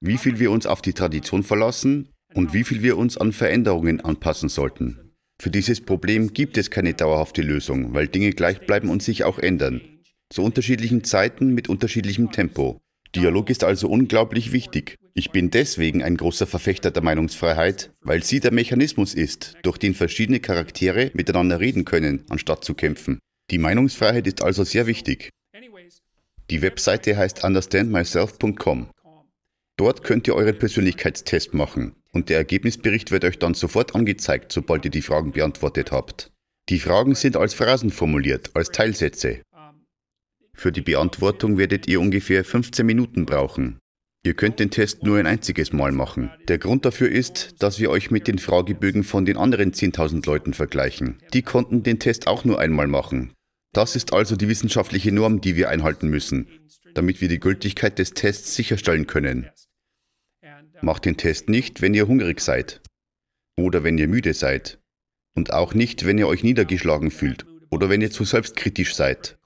wie 0.00 0.18
viel 0.18 0.38
wir 0.38 0.50
uns 0.50 0.66
auf 0.66 0.82
die 0.82 0.92
Tradition 0.92 1.42
verlassen 1.42 2.08
und 2.34 2.52
wie 2.52 2.64
viel 2.64 2.82
wir 2.82 2.96
uns 2.96 3.16
an 3.16 3.32
Veränderungen 3.32 4.00
anpassen 4.00 4.48
sollten. 4.48 5.12
Für 5.40 5.50
dieses 5.50 5.80
Problem 5.80 6.32
gibt 6.32 6.56
es 6.58 6.70
keine 6.70 6.94
dauerhafte 6.94 7.42
Lösung, 7.42 7.94
weil 7.94 8.08
Dinge 8.08 8.32
gleich 8.32 8.60
bleiben 8.60 8.88
und 8.88 9.02
sich 9.02 9.24
auch 9.24 9.38
ändern. 9.38 9.80
Zu 10.30 10.42
unterschiedlichen 10.42 11.04
Zeiten 11.04 11.54
mit 11.54 11.68
unterschiedlichem 11.68 12.32
Tempo. 12.32 12.80
Dialog 13.14 13.48
ist 13.50 13.64
also 13.64 13.88
unglaublich 13.88 14.52
wichtig. 14.52 14.96
Ich 15.14 15.30
bin 15.30 15.50
deswegen 15.50 16.02
ein 16.02 16.16
großer 16.16 16.46
Verfechter 16.46 16.90
der 16.90 17.02
Meinungsfreiheit, 17.02 17.90
weil 18.00 18.22
sie 18.22 18.40
der 18.40 18.52
Mechanismus 18.52 19.14
ist, 19.14 19.54
durch 19.62 19.78
den 19.78 19.94
verschiedene 19.94 20.40
Charaktere 20.40 21.10
miteinander 21.14 21.60
reden 21.60 21.84
können, 21.84 22.24
anstatt 22.28 22.64
zu 22.64 22.74
kämpfen. 22.74 23.18
Die 23.50 23.58
Meinungsfreiheit 23.58 24.26
ist 24.26 24.42
also 24.42 24.64
sehr 24.64 24.86
wichtig. 24.86 25.30
Die 26.50 26.62
Webseite 26.62 27.16
heißt 27.16 27.44
understandmyself.com. 27.44 28.88
Dort 29.78 30.04
könnt 30.04 30.26
ihr 30.26 30.34
euren 30.34 30.58
Persönlichkeitstest 30.58 31.52
machen 31.52 31.94
und 32.12 32.30
der 32.30 32.38
Ergebnisbericht 32.38 33.10
wird 33.10 33.24
euch 33.24 33.38
dann 33.38 33.54
sofort 33.54 33.94
angezeigt, 33.94 34.50
sobald 34.50 34.84
ihr 34.86 34.90
die 34.90 35.02
Fragen 35.02 35.32
beantwortet 35.32 35.92
habt. 35.92 36.32
Die 36.70 36.80
Fragen 36.80 37.14
sind 37.14 37.36
als 37.36 37.54
Phrasen 37.54 37.90
formuliert, 37.90 38.50
als 38.54 38.70
Teilsätze. 38.70 39.42
Für 40.54 40.72
die 40.72 40.80
Beantwortung 40.80 41.58
werdet 41.58 41.86
ihr 41.86 42.00
ungefähr 42.00 42.42
15 42.42 42.86
Minuten 42.86 43.26
brauchen. 43.26 43.78
Ihr 44.24 44.34
könnt 44.34 44.58
den 44.58 44.70
Test 44.70 45.04
nur 45.04 45.18
ein 45.18 45.26
einziges 45.26 45.72
Mal 45.72 45.92
machen. 45.92 46.30
Der 46.48 46.58
Grund 46.58 46.84
dafür 46.84 47.08
ist, 47.10 47.62
dass 47.62 47.78
wir 47.78 47.90
euch 47.90 48.10
mit 48.10 48.26
den 48.26 48.38
Fragebögen 48.38 49.04
von 49.04 49.24
den 49.26 49.36
anderen 49.36 49.72
10.000 49.72 50.26
Leuten 50.26 50.54
vergleichen. 50.54 51.18
Die 51.34 51.42
konnten 51.42 51.82
den 51.82 52.00
Test 52.00 52.26
auch 52.26 52.44
nur 52.44 52.58
einmal 52.58 52.88
machen. 52.88 53.34
Das 53.72 53.94
ist 53.94 54.14
also 54.14 54.34
die 54.34 54.48
wissenschaftliche 54.48 55.12
Norm, 55.12 55.42
die 55.42 55.54
wir 55.54 55.68
einhalten 55.68 56.08
müssen, 56.08 56.48
damit 56.94 57.20
wir 57.20 57.28
die 57.28 57.38
Gültigkeit 57.38 57.98
des 57.98 58.14
Tests 58.14 58.56
sicherstellen 58.56 59.06
können. 59.06 59.48
Macht 60.82 61.04
den 61.04 61.16
Test 61.16 61.48
nicht, 61.48 61.80
wenn 61.80 61.94
ihr 61.94 62.06
hungrig 62.06 62.40
seid 62.40 62.80
oder 63.58 63.84
wenn 63.84 63.98
ihr 63.98 64.08
müde 64.08 64.34
seid. 64.34 64.78
Und 65.34 65.52
auch 65.52 65.74
nicht, 65.74 66.06
wenn 66.06 66.18
ihr 66.18 66.28
euch 66.28 66.42
niedergeschlagen 66.42 67.10
fühlt 67.10 67.46
oder 67.70 67.88
wenn 67.88 68.00
ihr 68.00 68.10
zu 68.10 68.24
selbstkritisch 68.24 68.94
seid. 68.94 69.38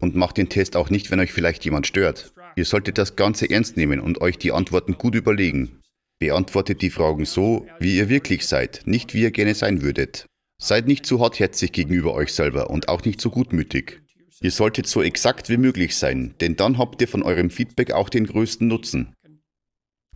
Und 0.00 0.16
macht 0.16 0.38
den 0.38 0.48
Test 0.48 0.76
auch 0.76 0.90
nicht, 0.90 1.10
wenn 1.10 1.20
euch 1.20 1.32
vielleicht 1.32 1.64
jemand 1.64 1.86
stört. 1.86 2.32
Ihr 2.56 2.64
solltet 2.64 2.98
das 2.98 3.16
Ganze 3.16 3.48
ernst 3.48 3.76
nehmen 3.76 4.00
und 4.00 4.20
euch 4.20 4.38
die 4.38 4.52
Antworten 4.52 4.94
gut 4.94 5.14
überlegen. 5.14 5.80
Beantwortet 6.18 6.82
die 6.82 6.90
Fragen 6.90 7.24
so, 7.24 7.66
wie 7.78 7.96
ihr 7.96 8.08
wirklich 8.08 8.46
seid, 8.46 8.82
nicht 8.84 9.14
wie 9.14 9.22
ihr 9.22 9.30
gerne 9.30 9.54
sein 9.54 9.82
würdet. 9.82 10.26
Seid 10.60 10.86
nicht 10.86 11.06
zu 11.06 11.20
hartherzig 11.20 11.72
gegenüber 11.72 12.14
euch 12.14 12.34
selber 12.34 12.68
und 12.68 12.88
auch 12.88 13.04
nicht 13.04 13.20
zu 13.20 13.30
gutmütig. 13.30 14.02
Ihr 14.42 14.50
solltet 14.50 14.86
so 14.86 15.02
exakt 15.02 15.48
wie 15.48 15.56
möglich 15.58 15.96
sein, 15.96 16.34
denn 16.40 16.56
dann 16.56 16.78
habt 16.78 17.00
ihr 17.00 17.08
von 17.08 17.22
eurem 17.22 17.50
Feedback 17.50 17.92
auch 17.92 18.08
den 18.08 18.26
größten 18.26 18.66
Nutzen. 18.68 19.14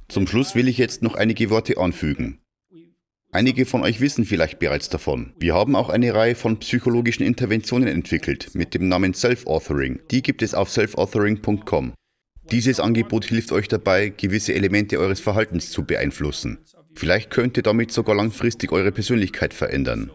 Zum 0.09 0.27
Schluss 0.27 0.55
will 0.55 0.69
ich 0.69 0.79
jetzt 0.79 1.03
noch 1.03 1.15
einige 1.15 1.51
Worte 1.51 1.79
anfügen. 1.79 2.41
Einige 3.35 3.67
von 3.67 3.83
euch 3.83 4.01
wissen 4.01 4.25
vielleicht 4.25 4.61
bereits 4.61 4.89
davon. 4.89 5.35
Wir 5.41 5.55
haben 5.55 5.75
auch 5.75 5.89
eine 5.89 6.15
Reihe 6.15 6.37
von 6.37 6.61
psychologischen 6.61 7.27
Interventionen 7.27 7.89
entwickelt 7.89 8.55
mit 8.55 8.75
dem 8.75 8.89
Namen 8.89 9.13
Self-Authoring. 9.13 10.01
Die 10.13 10.23
gibt 10.23 10.41
es 10.41 10.55
auf 10.55 10.71
selfauthoring.com. 10.71 11.95
Dieses 12.53 12.79
Angebot 12.79 13.25
hilft 13.25 13.51
euch 13.51 13.67
dabei, 13.67 14.11
gewisse 14.11 14.55
Elemente 14.55 15.01
eures 15.01 15.19
Verhaltens 15.19 15.71
zu 15.71 15.85
beeinflussen. 15.85 16.59
Vielleicht 16.95 17.31
könnt 17.31 17.57
ihr 17.57 17.65
damit 17.65 17.91
sogar 17.91 18.15
langfristig 18.15 18.71
eure 18.71 18.93
Persönlichkeit 18.93 19.53
verändern. 19.53 20.13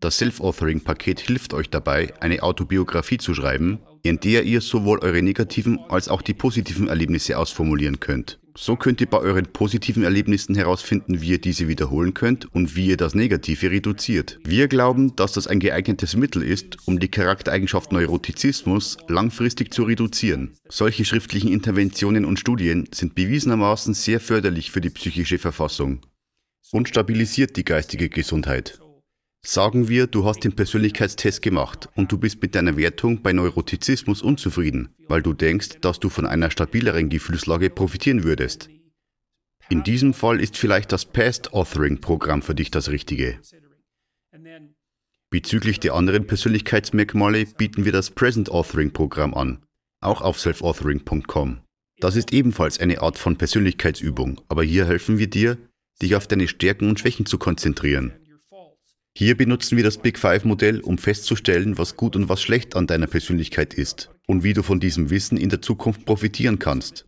Das 0.00 0.16
Self-Authoring-Paket 0.16 1.20
hilft 1.20 1.52
euch 1.52 1.68
dabei, 1.68 2.14
eine 2.20 2.42
Autobiografie 2.42 3.18
zu 3.18 3.34
schreiben, 3.34 3.80
in 4.02 4.18
der 4.18 4.44
ihr 4.44 4.62
sowohl 4.62 5.00
eure 5.00 5.20
negativen 5.20 5.78
als 5.90 6.08
auch 6.08 6.22
die 6.22 6.32
positiven 6.32 6.88
Erlebnisse 6.88 7.36
ausformulieren 7.36 8.00
könnt. 8.00 8.39
So 8.56 8.76
könnt 8.76 9.00
ihr 9.00 9.06
bei 9.06 9.18
euren 9.18 9.46
positiven 9.46 10.02
Erlebnissen 10.02 10.54
herausfinden, 10.54 11.20
wie 11.20 11.30
ihr 11.30 11.40
diese 11.40 11.68
wiederholen 11.68 12.14
könnt 12.14 12.52
und 12.54 12.74
wie 12.76 12.88
ihr 12.88 12.96
das 12.96 13.14
Negative 13.14 13.70
reduziert. 13.70 14.38
Wir 14.44 14.68
glauben, 14.68 15.14
dass 15.16 15.32
das 15.32 15.46
ein 15.46 15.60
geeignetes 15.60 16.16
Mittel 16.16 16.42
ist, 16.42 16.76
um 16.86 16.98
die 16.98 17.08
Charaktereigenschaft 17.08 17.92
Neurotizismus 17.92 18.98
langfristig 19.08 19.72
zu 19.72 19.84
reduzieren. 19.84 20.56
Solche 20.68 21.04
schriftlichen 21.04 21.52
Interventionen 21.52 22.24
und 22.24 22.40
Studien 22.40 22.88
sind 22.92 23.14
bewiesenermaßen 23.14 23.94
sehr 23.94 24.20
förderlich 24.20 24.70
für 24.70 24.80
die 24.80 24.90
psychische 24.90 25.38
Verfassung 25.38 26.00
und 26.72 26.88
stabilisiert 26.88 27.56
die 27.56 27.64
geistige 27.64 28.08
Gesundheit. 28.08 28.79
Sagen 29.42 29.88
wir, 29.88 30.06
du 30.06 30.26
hast 30.26 30.44
den 30.44 30.54
Persönlichkeitstest 30.54 31.40
gemacht 31.40 31.88
und 31.94 32.12
du 32.12 32.18
bist 32.18 32.42
mit 32.42 32.54
deiner 32.54 32.76
Wertung 32.76 33.22
bei 33.22 33.32
Neurotizismus 33.32 34.20
unzufrieden, 34.20 34.94
weil 35.08 35.22
du 35.22 35.32
denkst, 35.32 35.80
dass 35.80 35.98
du 35.98 36.10
von 36.10 36.26
einer 36.26 36.50
stabileren 36.50 37.08
Gefühlslage 37.08 37.70
profitieren 37.70 38.22
würdest. 38.22 38.68
In 39.70 39.82
diesem 39.82 40.12
Fall 40.12 40.40
ist 40.40 40.58
vielleicht 40.58 40.92
das 40.92 41.06
Past 41.06 41.54
Authoring 41.54 42.00
Programm 42.00 42.42
für 42.42 42.54
dich 42.54 42.70
das 42.70 42.90
Richtige. 42.90 43.40
Bezüglich 45.30 45.80
der 45.80 45.94
anderen 45.94 46.26
Persönlichkeitsmerkmale 46.26 47.46
bieten 47.46 47.84
wir 47.84 47.92
das 47.92 48.10
Present 48.10 48.50
Authoring 48.50 48.92
Programm 48.92 49.32
an, 49.32 49.64
auch 50.00 50.20
auf 50.20 50.38
selfauthoring.com. 50.38 51.60
Das 51.98 52.16
ist 52.16 52.32
ebenfalls 52.32 52.78
eine 52.78 53.00
Art 53.00 53.16
von 53.16 53.36
Persönlichkeitsübung, 53.36 54.40
aber 54.48 54.64
hier 54.64 54.86
helfen 54.86 55.18
wir 55.18 55.30
dir, 55.30 55.56
dich 56.02 56.14
auf 56.14 56.26
deine 56.26 56.48
Stärken 56.48 56.88
und 56.88 56.98
Schwächen 56.98 57.26
zu 57.26 57.38
konzentrieren. 57.38 58.12
Hier 59.16 59.36
benutzen 59.36 59.76
wir 59.76 59.84
das 59.84 59.98
Big 59.98 60.18
Five-Modell, 60.18 60.80
um 60.80 60.96
festzustellen, 60.96 61.78
was 61.78 61.96
gut 61.96 62.16
und 62.16 62.28
was 62.28 62.40
schlecht 62.42 62.76
an 62.76 62.86
deiner 62.86 63.06
Persönlichkeit 63.06 63.74
ist 63.74 64.10
und 64.26 64.44
wie 64.44 64.52
du 64.52 64.62
von 64.62 64.80
diesem 64.80 65.10
Wissen 65.10 65.36
in 65.36 65.48
der 65.48 65.60
Zukunft 65.60 66.04
profitieren 66.04 66.58
kannst. 66.58 67.06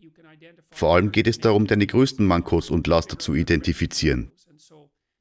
Vor 0.71 0.95
allem 0.95 1.11
geht 1.11 1.27
es 1.27 1.39
darum, 1.39 1.67
deine 1.67 1.87
größten 1.87 2.25
Mankos 2.25 2.69
und 2.69 2.87
Laster 2.87 3.17
zu 3.19 3.35
identifizieren. 3.35 4.31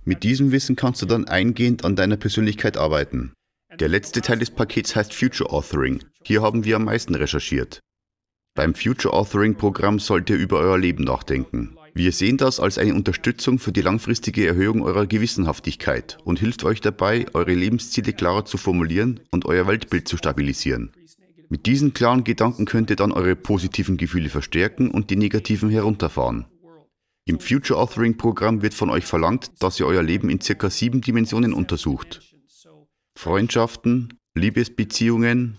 Mit 0.04 0.24
diesem 0.24 0.50
Wissen 0.50 0.74
kannst 0.74 1.00
du 1.02 1.06
dann 1.06 1.28
eingehend 1.28 1.84
an 1.84 1.94
deiner 1.94 2.16
Persönlichkeit 2.16 2.76
arbeiten. 2.76 3.32
Der 3.78 3.88
letzte 3.88 4.20
Teil 4.20 4.38
des 4.38 4.50
Pakets 4.50 4.96
heißt 4.96 5.14
Future 5.14 5.50
Authoring. 5.50 6.02
Hier 6.24 6.42
haben 6.42 6.64
wir 6.64 6.76
am 6.76 6.84
meisten 6.84 7.14
recherchiert. 7.14 7.80
Beim 8.54 8.74
Future 8.74 9.14
Authoring 9.14 9.56
Programm 9.56 9.98
sollt 9.98 10.28
ihr 10.28 10.36
über 10.36 10.58
euer 10.58 10.78
Leben 10.78 11.04
nachdenken. 11.04 11.76
Wir 11.94 12.12
sehen 12.12 12.38
das 12.38 12.58
als 12.58 12.78
eine 12.78 12.94
Unterstützung 12.94 13.58
für 13.58 13.72
die 13.72 13.82
langfristige 13.82 14.46
Erhöhung 14.46 14.82
eurer 14.82 15.06
Gewissenhaftigkeit 15.06 16.16
und 16.24 16.38
hilft 16.38 16.64
euch 16.64 16.80
dabei, 16.80 17.26
eure 17.34 17.52
Lebensziele 17.52 18.14
klarer 18.14 18.46
zu 18.46 18.56
formulieren 18.56 19.20
und 19.30 19.44
euer 19.44 19.66
Weltbild 19.66 20.08
zu 20.08 20.16
stabilisieren. 20.16 20.92
Mit 21.50 21.66
diesen 21.66 21.92
klaren 21.92 22.24
Gedanken 22.24 22.64
könnt 22.64 22.88
ihr 22.88 22.96
dann 22.96 23.12
eure 23.12 23.36
positiven 23.36 23.98
Gefühle 23.98 24.30
verstärken 24.30 24.90
und 24.90 25.10
die 25.10 25.16
negativen 25.16 25.68
herunterfahren. 25.68 26.46
Im 27.26 27.40
Future 27.40 27.78
Authoring 27.78 28.16
Programm 28.16 28.62
wird 28.62 28.72
von 28.72 28.88
euch 28.88 29.04
verlangt, 29.04 29.52
dass 29.60 29.78
ihr 29.78 29.86
euer 29.86 30.02
Leben 30.02 30.30
in 30.30 30.40
circa 30.40 30.70
sieben 30.70 31.02
Dimensionen 31.02 31.52
untersucht. 31.52 32.22
Freundschaften, 33.14 34.18
Liebesbeziehungen, 34.34 35.58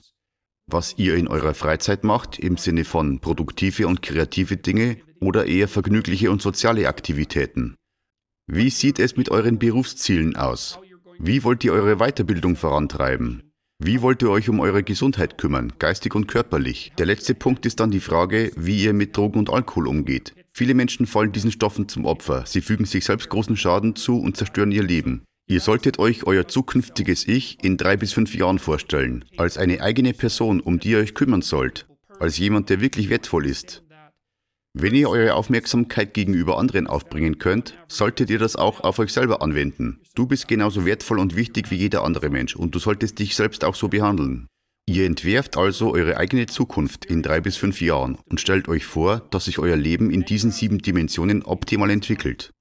was 0.67 0.95
ihr 0.97 1.15
in 1.15 1.27
eurer 1.27 1.53
Freizeit 1.53 2.03
macht 2.03 2.39
im 2.39 2.57
Sinne 2.57 2.85
von 2.85 3.19
produktive 3.19 3.87
und 3.87 4.01
kreative 4.01 4.57
Dinge 4.57 4.97
oder 5.19 5.45
eher 5.45 5.67
vergnügliche 5.67 6.31
und 6.31 6.41
soziale 6.41 6.87
Aktivitäten? 6.87 7.75
Wie 8.47 8.69
sieht 8.69 8.99
es 8.99 9.15
mit 9.15 9.29
euren 9.29 9.59
Berufszielen 9.59 10.35
aus? 10.35 10.79
Wie 11.19 11.43
wollt 11.43 11.63
ihr 11.63 11.73
eure 11.73 11.97
Weiterbildung 11.97 12.55
vorantreiben? 12.55 13.43
Wie 13.79 14.01
wollt 14.01 14.21
ihr 14.21 14.29
euch 14.29 14.49
um 14.49 14.59
eure 14.59 14.83
Gesundheit 14.83 15.37
kümmern, 15.37 15.73
geistig 15.79 16.15
und 16.15 16.27
körperlich? 16.27 16.93
Der 16.97 17.05
letzte 17.05 17.35
Punkt 17.35 17.65
ist 17.65 17.79
dann 17.79 17.91
die 17.91 17.99
Frage, 17.99 18.51
wie 18.55 18.83
ihr 18.83 18.93
mit 18.93 19.15
Drogen 19.15 19.39
und 19.39 19.49
Alkohol 19.49 19.87
umgeht. 19.87 20.33
Viele 20.53 20.73
Menschen 20.73 21.05
fallen 21.05 21.31
diesen 21.31 21.51
Stoffen 21.51 21.89
zum 21.89 22.05
Opfer. 22.05 22.45
Sie 22.45 22.61
fügen 22.61 22.85
sich 22.85 23.05
selbst 23.05 23.29
großen 23.29 23.57
Schaden 23.57 23.95
zu 23.95 24.19
und 24.19 24.37
zerstören 24.37 24.71
ihr 24.71 24.83
Leben. 24.83 25.25
Ihr 25.45 25.59
solltet 25.59 25.99
euch 25.99 26.25
euer 26.25 26.47
zukünftiges 26.47 27.27
Ich 27.27 27.63
in 27.63 27.75
drei 27.75 27.97
bis 27.97 28.13
fünf 28.13 28.33
Jahren 28.33 28.59
vorstellen, 28.59 29.25
als 29.35 29.57
eine 29.57 29.81
eigene 29.81 30.13
Person, 30.13 30.61
um 30.61 30.79
die 30.79 30.91
ihr 30.91 30.99
euch 30.99 31.13
kümmern 31.13 31.41
sollt, 31.41 31.85
als 32.19 32.37
jemand, 32.37 32.69
der 32.69 32.79
wirklich 32.79 33.09
wertvoll 33.09 33.45
ist. 33.45 33.83
Wenn 34.75 34.95
ihr 34.95 35.09
eure 35.09 35.35
Aufmerksamkeit 35.35 36.13
gegenüber 36.15 36.57
anderen 36.57 36.87
aufbringen 36.87 37.37
könnt, 37.37 37.77
solltet 37.87 38.29
ihr 38.29 38.39
das 38.39 38.55
auch 38.55 38.79
auf 38.79 38.97
euch 38.97 39.13
selber 39.13 39.41
anwenden. 39.41 40.01
Du 40.15 40.25
bist 40.25 40.47
genauso 40.47 40.85
wertvoll 40.85 41.19
und 41.19 41.35
wichtig 41.35 41.69
wie 41.69 41.75
jeder 41.75 42.03
andere 42.03 42.29
Mensch 42.29 42.55
und 42.55 42.73
du 42.73 42.79
solltest 42.79 43.19
dich 43.19 43.35
selbst 43.35 43.65
auch 43.65 43.75
so 43.75 43.89
behandeln. 43.89 44.47
Ihr 44.87 45.05
entwerft 45.05 45.57
also 45.57 45.93
eure 45.93 46.17
eigene 46.17 46.47
Zukunft 46.47 47.05
in 47.05 47.21
drei 47.21 47.39
bis 47.39 47.55
fünf 47.55 47.81
Jahren 47.81 48.17
und 48.29 48.41
stellt 48.41 48.67
euch 48.67 48.85
vor, 48.85 49.19
dass 49.29 49.45
sich 49.45 49.59
euer 49.59 49.77
Leben 49.77 50.09
in 50.09 50.25
diesen 50.25 50.51
sieben 50.51 50.79
Dimensionen 50.79 51.43
optimal 51.43 51.89
entwickelt. 51.89 52.51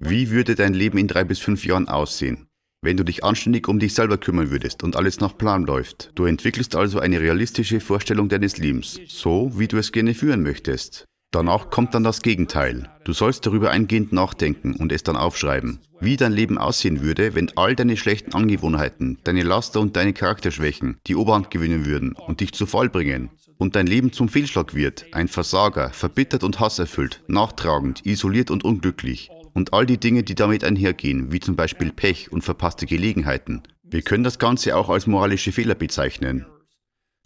Wie 0.00 0.30
würde 0.30 0.54
dein 0.54 0.74
Leben 0.74 0.98
in 0.98 1.08
drei 1.08 1.24
bis 1.24 1.38
fünf 1.38 1.64
Jahren 1.64 1.88
aussehen? 1.88 2.50
wenn 2.82 2.96
du 2.96 3.04
dich 3.04 3.24
anständig 3.24 3.68
um 3.68 3.78
dich 3.78 3.94
selber 3.94 4.16
kümmern 4.16 4.50
würdest 4.50 4.82
und 4.82 4.96
alles 4.96 5.20
nach 5.20 5.36
Plan 5.36 5.64
läuft. 5.64 6.12
Du 6.14 6.24
entwickelst 6.24 6.74
also 6.74 6.98
eine 6.98 7.20
realistische 7.20 7.80
Vorstellung 7.80 8.28
deines 8.28 8.56
Lebens, 8.56 8.98
so 9.06 9.52
wie 9.54 9.68
du 9.68 9.76
es 9.76 9.92
gerne 9.92 10.14
führen 10.14 10.42
möchtest. 10.42 11.04
Danach 11.32 11.70
kommt 11.70 11.94
dann 11.94 12.02
das 12.02 12.22
Gegenteil. 12.22 12.88
Du 13.04 13.12
sollst 13.12 13.46
darüber 13.46 13.70
eingehend 13.70 14.12
nachdenken 14.12 14.74
und 14.74 14.90
es 14.90 15.04
dann 15.04 15.16
aufschreiben. 15.16 15.78
Wie 16.00 16.16
dein 16.16 16.32
Leben 16.32 16.58
aussehen 16.58 17.02
würde, 17.02 17.36
wenn 17.36 17.52
all 17.56 17.76
deine 17.76 17.96
schlechten 17.96 18.34
Angewohnheiten, 18.34 19.18
deine 19.22 19.42
Laster 19.42 19.80
und 19.80 19.94
deine 19.94 20.12
Charakterschwächen 20.12 20.96
die 21.06 21.14
Oberhand 21.14 21.50
gewinnen 21.50 21.86
würden 21.86 22.14
und 22.14 22.40
dich 22.40 22.52
zu 22.52 22.66
Fall 22.66 22.88
bringen. 22.88 23.30
Und 23.58 23.76
dein 23.76 23.86
Leben 23.86 24.10
zum 24.10 24.28
Fehlschlag 24.28 24.74
wird, 24.74 25.04
ein 25.12 25.28
Versager, 25.28 25.90
verbittert 25.90 26.42
und 26.42 26.58
hasserfüllt, 26.58 27.22
nachtragend, 27.28 28.04
isoliert 28.06 28.50
und 28.50 28.64
unglücklich. 28.64 29.30
Und 29.54 29.72
all 29.72 29.86
die 29.86 29.98
Dinge, 29.98 30.22
die 30.22 30.34
damit 30.34 30.64
einhergehen, 30.64 31.32
wie 31.32 31.40
zum 31.40 31.56
Beispiel 31.56 31.92
Pech 31.92 32.30
und 32.32 32.42
verpasste 32.42 32.86
Gelegenheiten. 32.86 33.62
Wir 33.82 34.02
können 34.02 34.24
das 34.24 34.38
Ganze 34.38 34.76
auch 34.76 34.88
als 34.88 35.06
moralische 35.06 35.52
Fehler 35.52 35.74
bezeichnen. 35.74 36.46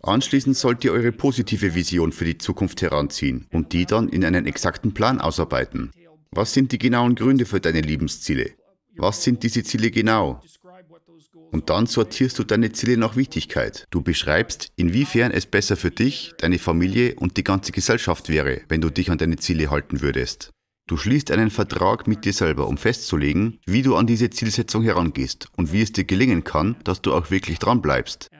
Anschließend 0.02 0.56
sollt 0.56 0.84
ihr 0.84 0.92
eure 0.92 1.12
positive 1.12 1.74
Vision 1.74 2.12
für 2.12 2.24
die 2.24 2.38
Zukunft 2.38 2.82
heranziehen 2.82 3.46
und 3.52 3.72
die 3.72 3.86
dann 3.86 4.08
in 4.08 4.24
einen 4.24 4.46
exakten 4.46 4.92
Plan 4.92 5.20
ausarbeiten. 5.20 5.90
Was 6.30 6.52
sind 6.52 6.72
die 6.72 6.78
genauen 6.78 7.14
Gründe 7.14 7.46
für 7.46 7.60
deine 7.60 7.80
Lebensziele? 7.80 8.52
Was 8.96 9.22
sind 9.22 9.42
diese 9.42 9.62
Ziele 9.62 9.90
genau? 9.90 10.40
Und 11.52 11.70
dann 11.70 11.86
sortierst 11.86 12.38
du 12.38 12.44
deine 12.44 12.72
Ziele 12.72 12.96
nach 12.96 13.16
Wichtigkeit. 13.16 13.86
Du 13.90 14.02
beschreibst, 14.02 14.72
inwiefern 14.76 15.30
es 15.30 15.46
besser 15.46 15.76
für 15.76 15.90
dich, 15.90 16.32
deine 16.38 16.58
Familie 16.58 17.14
und 17.14 17.36
die 17.36 17.44
ganze 17.44 17.72
Gesellschaft 17.72 18.28
wäre, 18.28 18.62
wenn 18.68 18.80
du 18.80 18.90
dich 18.90 19.10
an 19.10 19.18
deine 19.18 19.36
Ziele 19.36 19.70
halten 19.70 20.00
würdest. 20.00 20.50
Du 20.86 20.98
schließt 20.98 21.30
einen 21.30 21.50
Vertrag 21.50 22.06
mit 22.06 22.26
dir 22.26 22.34
selber, 22.34 22.68
um 22.68 22.76
festzulegen, 22.76 23.58
wie 23.64 23.80
du 23.80 23.96
an 23.96 24.06
diese 24.06 24.28
Zielsetzung 24.28 24.82
herangehst 24.82 25.48
und 25.56 25.72
wie 25.72 25.80
es 25.80 25.92
dir 25.92 26.04
gelingen 26.04 26.44
kann, 26.44 26.76
dass 26.84 27.00
du 27.00 27.14
auch 27.14 27.30
wirklich 27.30 27.58
dran 27.58 27.80
bleibst. 27.80 28.30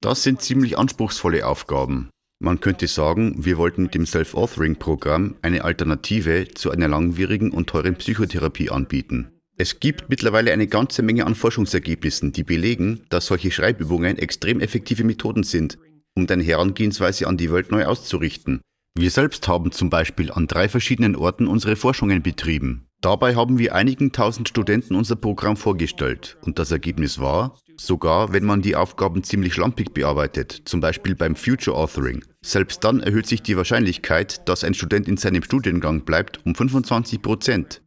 Das 0.00 0.22
sind 0.22 0.40
ziemlich 0.40 0.78
anspruchsvolle 0.78 1.46
Aufgaben. 1.46 2.08
Man 2.38 2.60
könnte 2.60 2.86
sagen, 2.86 3.44
wir 3.44 3.58
wollten 3.58 3.84
mit 3.84 3.94
dem 3.94 4.06
Self-Authoring-Programm 4.06 5.36
eine 5.42 5.64
Alternative 5.64 6.48
zu 6.48 6.70
einer 6.70 6.88
langwierigen 6.88 7.50
und 7.50 7.68
teuren 7.68 7.96
Psychotherapie 7.96 8.70
anbieten. 8.70 9.32
Es 9.58 9.80
gibt 9.80 10.10
mittlerweile 10.10 10.52
eine 10.52 10.66
ganze 10.66 11.02
Menge 11.02 11.26
an 11.26 11.34
Forschungsergebnissen, 11.34 12.32
die 12.32 12.44
belegen, 12.44 13.02
dass 13.08 13.26
solche 13.26 13.50
Schreibübungen 13.50 14.18
extrem 14.18 14.60
effektive 14.60 15.04
Methoden 15.04 15.44
sind, 15.44 15.78
um 16.14 16.26
deine 16.26 16.42
Herangehensweise 16.42 17.26
an 17.26 17.38
die 17.38 17.50
Welt 17.50 17.70
neu 17.70 17.86
auszurichten. 17.86 18.60
Wir 18.98 19.10
selbst 19.10 19.46
haben 19.46 19.72
zum 19.72 19.90
Beispiel 19.90 20.32
an 20.32 20.46
drei 20.46 20.70
verschiedenen 20.70 21.16
Orten 21.16 21.48
unsere 21.48 21.76
Forschungen 21.76 22.22
betrieben. 22.22 22.86
Dabei 23.02 23.34
haben 23.34 23.58
wir 23.58 23.74
einigen 23.74 24.10
tausend 24.10 24.48
Studenten 24.48 24.94
unser 24.94 25.16
Programm 25.16 25.58
vorgestellt 25.58 26.38
und 26.46 26.58
das 26.58 26.70
Ergebnis 26.70 27.18
war, 27.18 27.58
sogar 27.76 28.32
wenn 28.32 28.46
man 28.46 28.62
die 28.62 28.74
Aufgaben 28.74 29.22
ziemlich 29.22 29.52
schlampig 29.52 29.92
bearbeitet, 29.92 30.62
zum 30.64 30.80
Beispiel 30.80 31.14
beim 31.14 31.36
Future 31.36 31.76
Authoring, 31.76 32.24
selbst 32.40 32.84
dann 32.84 33.00
erhöht 33.00 33.26
sich 33.26 33.42
die 33.42 33.58
Wahrscheinlichkeit, 33.58 34.48
dass 34.48 34.64
ein 34.64 34.72
Student 34.72 35.08
in 35.08 35.18
seinem 35.18 35.42
Studiengang 35.42 36.06
bleibt, 36.06 36.46
um 36.46 36.54
25 36.54 37.20
Prozent. 37.20 37.82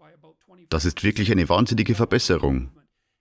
Das 0.69 0.85
ist 0.85 1.03
wirklich 1.03 1.31
eine 1.31 1.49
wahnsinnige 1.49 1.95
Verbesserung. 1.95 2.69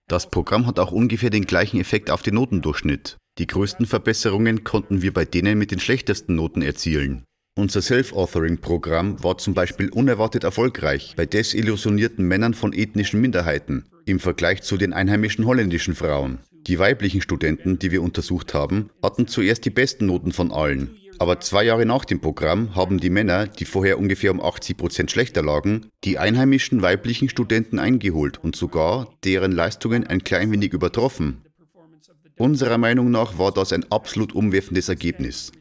Das 0.07 0.29
Programm 0.29 0.67
hat 0.67 0.77
auch 0.77 0.91
ungefähr 0.91 1.31
den 1.31 1.45
gleichen 1.45 1.79
Effekt 1.79 2.11
auf 2.11 2.21
den 2.21 2.35
Notendurchschnitt. 2.35 3.17
Die 3.39 3.47
größten 3.47 3.87
Verbesserungen 3.87 4.63
konnten 4.63 5.01
wir 5.01 5.11
bei 5.11 5.25
denen 5.25 5.57
mit 5.57 5.71
den 5.71 5.79
schlechtesten 5.79 6.35
Noten 6.35 6.61
erzielen. 6.61 7.23
Unser 7.59 7.81
Self-Authoring-Programm 7.81 9.21
war 9.21 9.37
zum 9.37 9.53
Beispiel 9.53 9.89
unerwartet 9.89 10.45
erfolgreich 10.45 11.15
bei 11.17 11.25
desillusionierten 11.25 12.25
Männern 12.25 12.53
von 12.53 12.71
ethnischen 12.71 13.19
Minderheiten 13.19 13.83
im 14.05 14.21
Vergleich 14.21 14.61
zu 14.61 14.77
den 14.77 14.93
einheimischen 14.93 15.45
holländischen 15.45 15.93
Frauen. 15.93 16.39
Die 16.67 16.79
weiblichen 16.79 17.21
Studenten, 17.21 17.77
die 17.77 17.91
wir 17.91 18.01
untersucht 18.01 18.53
haben, 18.53 18.91
hatten 19.03 19.27
zuerst 19.27 19.65
die 19.65 19.71
besten 19.71 20.05
Noten 20.05 20.31
von 20.31 20.53
allen. 20.53 20.95
Aber 21.17 21.41
zwei 21.41 21.65
Jahre 21.65 21.85
nach 21.85 22.05
dem 22.05 22.21
Programm 22.21 22.75
haben 22.75 22.97
die 23.01 23.09
Männer, 23.09 23.47
die 23.47 23.65
vorher 23.65 23.99
ungefähr 23.99 24.31
um 24.31 24.39
80 24.39 24.77
Prozent 24.77 25.11
schlechter 25.11 25.43
lagen, 25.43 25.87
die 26.05 26.17
einheimischen 26.17 26.81
weiblichen 26.81 27.27
Studenten 27.27 27.77
eingeholt 27.77 28.41
und 28.41 28.55
sogar 28.55 29.09
deren 29.25 29.51
Leistungen 29.51 30.07
ein 30.07 30.23
klein 30.23 30.49
wenig 30.53 30.71
übertroffen. 30.71 31.41
Unserer 32.37 32.77
Meinung 32.77 33.11
nach 33.11 33.37
war 33.37 33.51
das 33.51 33.73
ein 33.73 33.85
absolut 33.91 34.33
umwerfendes 34.33 34.87
Ergebnis. 34.87 35.51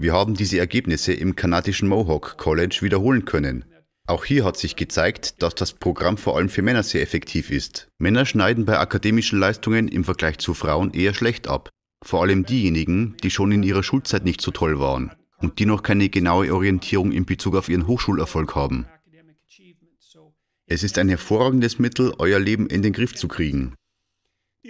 Wir 0.00 0.12
haben 0.12 0.34
diese 0.34 0.58
Ergebnisse 0.58 1.12
im 1.12 1.34
kanadischen 1.34 1.88
Mohawk 1.88 2.36
College 2.38 2.78
wiederholen 2.82 3.24
können. 3.24 3.64
Auch 4.06 4.24
hier 4.24 4.44
hat 4.44 4.56
sich 4.56 4.76
gezeigt, 4.76 5.42
dass 5.42 5.56
das 5.56 5.72
Programm 5.72 6.16
vor 6.16 6.36
allem 6.36 6.48
für 6.48 6.62
Männer 6.62 6.84
sehr 6.84 7.02
effektiv 7.02 7.50
ist. 7.50 7.88
Männer 7.98 8.24
schneiden 8.24 8.64
bei 8.64 8.78
akademischen 8.78 9.40
Leistungen 9.40 9.88
im 9.88 10.04
Vergleich 10.04 10.38
zu 10.38 10.54
Frauen 10.54 10.92
eher 10.92 11.14
schlecht 11.14 11.48
ab. 11.48 11.68
Vor 12.04 12.22
allem 12.22 12.46
diejenigen, 12.46 13.16
die 13.24 13.30
schon 13.30 13.50
in 13.50 13.64
ihrer 13.64 13.82
Schulzeit 13.82 14.24
nicht 14.24 14.40
so 14.40 14.52
toll 14.52 14.78
waren 14.78 15.10
und 15.38 15.58
die 15.58 15.66
noch 15.66 15.82
keine 15.82 16.08
genaue 16.08 16.54
Orientierung 16.54 17.10
in 17.10 17.26
Bezug 17.26 17.56
auf 17.56 17.68
ihren 17.68 17.88
Hochschulerfolg 17.88 18.54
haben. 18.54 18.86
Es 20.66 20.84
ist 20.84 20.96
ein 20.98 21.08
hervorragendes 21.08 21.80
Mittel, 21.80 22.14
euer 22.18 22.38
Leben 22.38 22.68
in 22.68 22.82
den 22.82 22.92
Griff 22.92 23.16
zu 23.16 23.26
kriegen. 23.26 23.74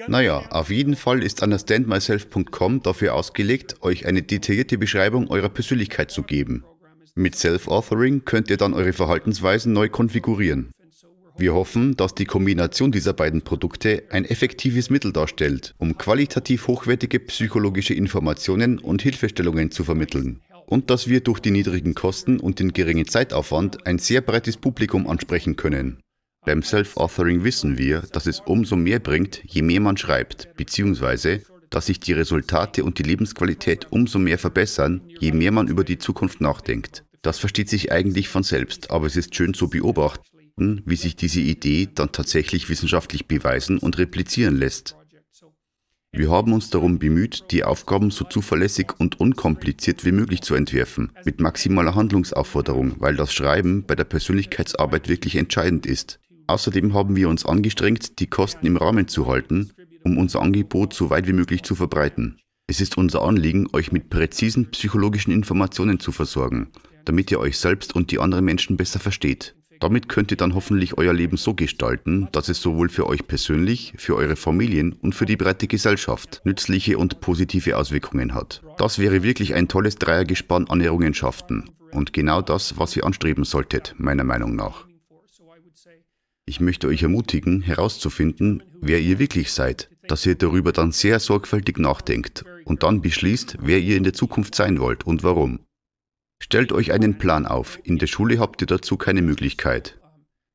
Naja, 0.06 0.44
auf 0.50 0.70
jeden 0.70 0.96
Fall 0.96 1.22
ist 1.22 1.42
understandmyself.com 1.42 2.82
dafür 2.82 3.14
ausgelegt, 3.14 3.76
euch 3.80 4.06
eine 4.06 4.22
detaillierte 4.22 4.78
Beschreibung 4.78 5.28
eurer 5.28 5.48
Persönlichkeit 5.48 6.10
zu 6.10 6.22
geben. 6.22 6.64
Mit 7.14 7.34
Self-Authoring 7.34 8.24
könnt 8.24 8.48
ihr 8.48 8.56
dann 8.56 8.74
eure 8.74 8.92
Verhaltensweisen 8.92 9.72
neu 9.72 9.88
konfigurieren. 9.88 10.70
Wir 11.36 11.54
hoffen, 11.54 11.96
dass 11.96 12.14
die 12.14 12.24
Kombination 12.24 12.90
dieser 12.90 13.12
beiden 13.12 13.42
Produkte 13.42 14.04
ein 14.10 14.24
effektives 14.24 14.90
Mittel 14.90 15.12
darstellt, 15.12 15.74
um 15.78 15.96
qualitativ 15.96 16.66
hochwertige 16.66 17.20
psychologische 17.20 17.94
Informationen 17.94 18.78
und 18.78 19.02
Hilfestellungen 19.02 19.70
zu 19.70 19.84
vermitteln. 19.84 20.40
Und 20.66 20.90
dass 20.90 21.08
wir 21.08 21.20
durch 21.20 21.40
die 21.40 21.52
niedrigen 21.52 21.94
Kosten 21.94 22.40
und 22.40 22.58
den 22.58 22.72
geringen 22.72 23.06
Zeitaufwand 23.06 23.86
ein 23.86 23.98
sehr 23.98 24.20
breites 24.20 24.56
Publikum 24.56 25.06
ansprechen 25.06 25.56
können. 25.56 26.00
Beim 26.48 26.62
Self-Authoring 26.62 27.44
wissen 27.44 27.76
wir, 27.76 28.04
dass 28.10 28.24
es 28.24 28.40
umso 28.40 28.74
mehr 28.74 29.00
bringt, 29.00 29.42
je 29.44 29.60
mehr 29.60 29.80
man 29.80 29.98
schreibt, 29.98 30.56
beziehungsweise 30.56 31.42
dass 31.68 31.84
sich 31.84 32.00
die 32.00 32.14
Resultate 32.14 32.84
und 32.84 32.98
die 32.98 33.02
Lebensqualität 33.02 33.88
umso 33.90 34.18
mehr 34.18 34.38
verbessern, 34.38 35.02
je 35.20 35.32
mehr 35.32 35.52
man 35.52 35.68
über 35.68 35.84
die 35.84 35.98
Zukunft 35.98 36.40
nachdenkt. 36.40 37.04
Das 37.20 37.38
versteht 37.38 37.68
sich 37.68 37.92
eigentlich 37.92 38.30
von 38.30 38.44
selbst, 38.44 38.90
aber 38.90 39.04
es 39.04 39.16
ist 39.16 39.34
schön 39.34 39.52
zu 39.52 39.68
beobachten, 39.68 40.80
wie 40.86 40.96
sich 40.96 41.16
diese 41.16 41.40
Idee 41.40 41.86
dann 41.94 42.12
tatsächlich 42.12 42.70
wissenschaftlich 42.70 43.26
beweisen 43.26 43.76
und 43.76 43.98
replizieren 43.98 44.56
lässt. 44.56 44.96
Wir 46.12 46.30
haben 46.30 46.54
uns 46.54 46.70
darum 46.70 46.98
bemüht, 46.98 47.50
die 47.50 47.64
Aufgaben 47.64 48.10
so 48.10 48.24
zuverlässig 48.24 48.98
und 48.98 49.20
unkompliziert 49.20 50.06
wie 50.06 50.12
möglich 50.12 50.40
zu 50.40 50.54
entwerfen, 50.54 51.12
mit 51.26 51.40
maximaler 51.40 51.94
Handlungsaufforderung, 51.94 52.94
weil 53.00 53.16
das 53.16 53.34
Schreiben 53.34 53.84
bei 53.84 53.94
der 53.94 54.04
Persönlichkeitsarbeit 54.04 55.10
wirklich 55.10 55.36
entscheidend 55.36 55.84
ist. 55.84 56.18
Außerdem 56.48 56.94
haben 56.94 57.14
wir 57.14 57.28
uns 57.28 57.44
angestrengt, 57.44 58.18
die 58.18 58.26
Kosten 58.26 58.66
im 58.66 58.78
Rahmen 58.78 59.06
zu 59.06 59.26
halten, 59.26 59.70
um 60.02 60.16
unser 60.16 60.40
Angebot 60.40 60.94
so 60.94 61.10
weit 61.10 61.28
wie 61.28 61.34
möglich 61.34 61.62
zu 61.62 61.74
verbreiten. 61.74 62.38
Es 62.66 62.80
ist 62.80 62.96
unser 62.96 63.22
Anliegen, 63.22 63.68
euch 63.74 63.92
mit 63.92 64.08
präzisen 64.08 64.70
psychologischen 64.70 65.30
Informationen 65.30 66.00
zu 66.00 66.10
versorgen, 66.10 66.68
damit 67.04 67.30
ihr 67.30 67.38
euch 67.38 67.58
selbst 67.58 67.94
und 67.94 68.10
die 68.10 68.18
anderen 68.18 68.46
Menschen 68.46 68.78
besser 68.78 68.98
versteht. 68.98 69.54
Damit 69.78 70.08
könnt 70.08 70.30
ihr 70.30 70.38
dann 70.38 70.54
hoffentlich 70.54 70.96
euer 70.98 71.12
Leben 71.12 71.36
so 71.36 71.54
gestalten, 71.54 72.28
dass 72.32 72.48
es 72.48 72.60
sowohl 72.60 72.88
für 72.88 73.06
euch 73.06 73.26
persönlich, 73.26 73.92
für 73.96 74.16
eure 74.16 74.34
Familien 74.34 74.94
und 74.94 75.14
für 75.14 75.26
die 75.26 75.36
breite 75.36 75.68
Gesellschaft 75.68 76.40
nützliche 76.44 76.98
und 76.98 77.20
positive 77.20 77.76
Auswirkungen 77.76 78.34
hat. 78.34 78.62
Das 78.78 78.98
wäre 78.98 79.22
wirklich 79.22 79.54
ein 79.54 79.68
tolles 79.68 79.96
Dreiergespann 79.96 80.66
an 80.68 80.80
Errungenschaften 80.80 81.70
und 81.92 82.12
genau 82.12 82.40
das, 82.40 82.78
was 82.78 82.96
ihr 82.96 83.04
anstreben 83.04 83.44
solltet, 83.44 83.94
meiner 83.98 84.24
Meinung 84.24 84.56
nach. 84.56 84.87
Ich 86.48 86.60
möchte 86.60 86.86
euch 86.88 87.02
ermutigen, 87.02 87.60
herauszufinden, 87.60 88.62
wer 88.80 89.00
ihr 89.00 89.18
wirklich 89.18 89.52
seid, 89.52 89.90
dass 90.08 90.24
ihr 90.24 90.34
darüber 90.34 90.72
dann 90.72 90.92
sehr 90.92 91.20
sorgfältig 91.20 91.76
nachdenkt 91.76 92.46
und 92.64 92.84
dann 92.84 93.02
beschließt, 93.02 93.58
wer 93.60 93.78
ihr 93.78 93.98
in 93.98 94.02
der 94.02 94.14
Zukunft 94.14 94.54
sein 94.54 94.80
wollt 94.80 95.06
und 95.06 95.22
warum. 95.22 95.60
Stellt 96.42 96.72
euch 96.72 96.90
einen 96.90 97.18
Plan 97.18 97.44
auf. 97.44 97.78
In 97.84 97.98
der 97.98 98.06
Schule 98.06 98.38
habt 98.38 98.62
ihr 98.62 98.66
dazu 98.66 98.96
keine 98.96 99.20
Möglichkeit. 99.20 99.97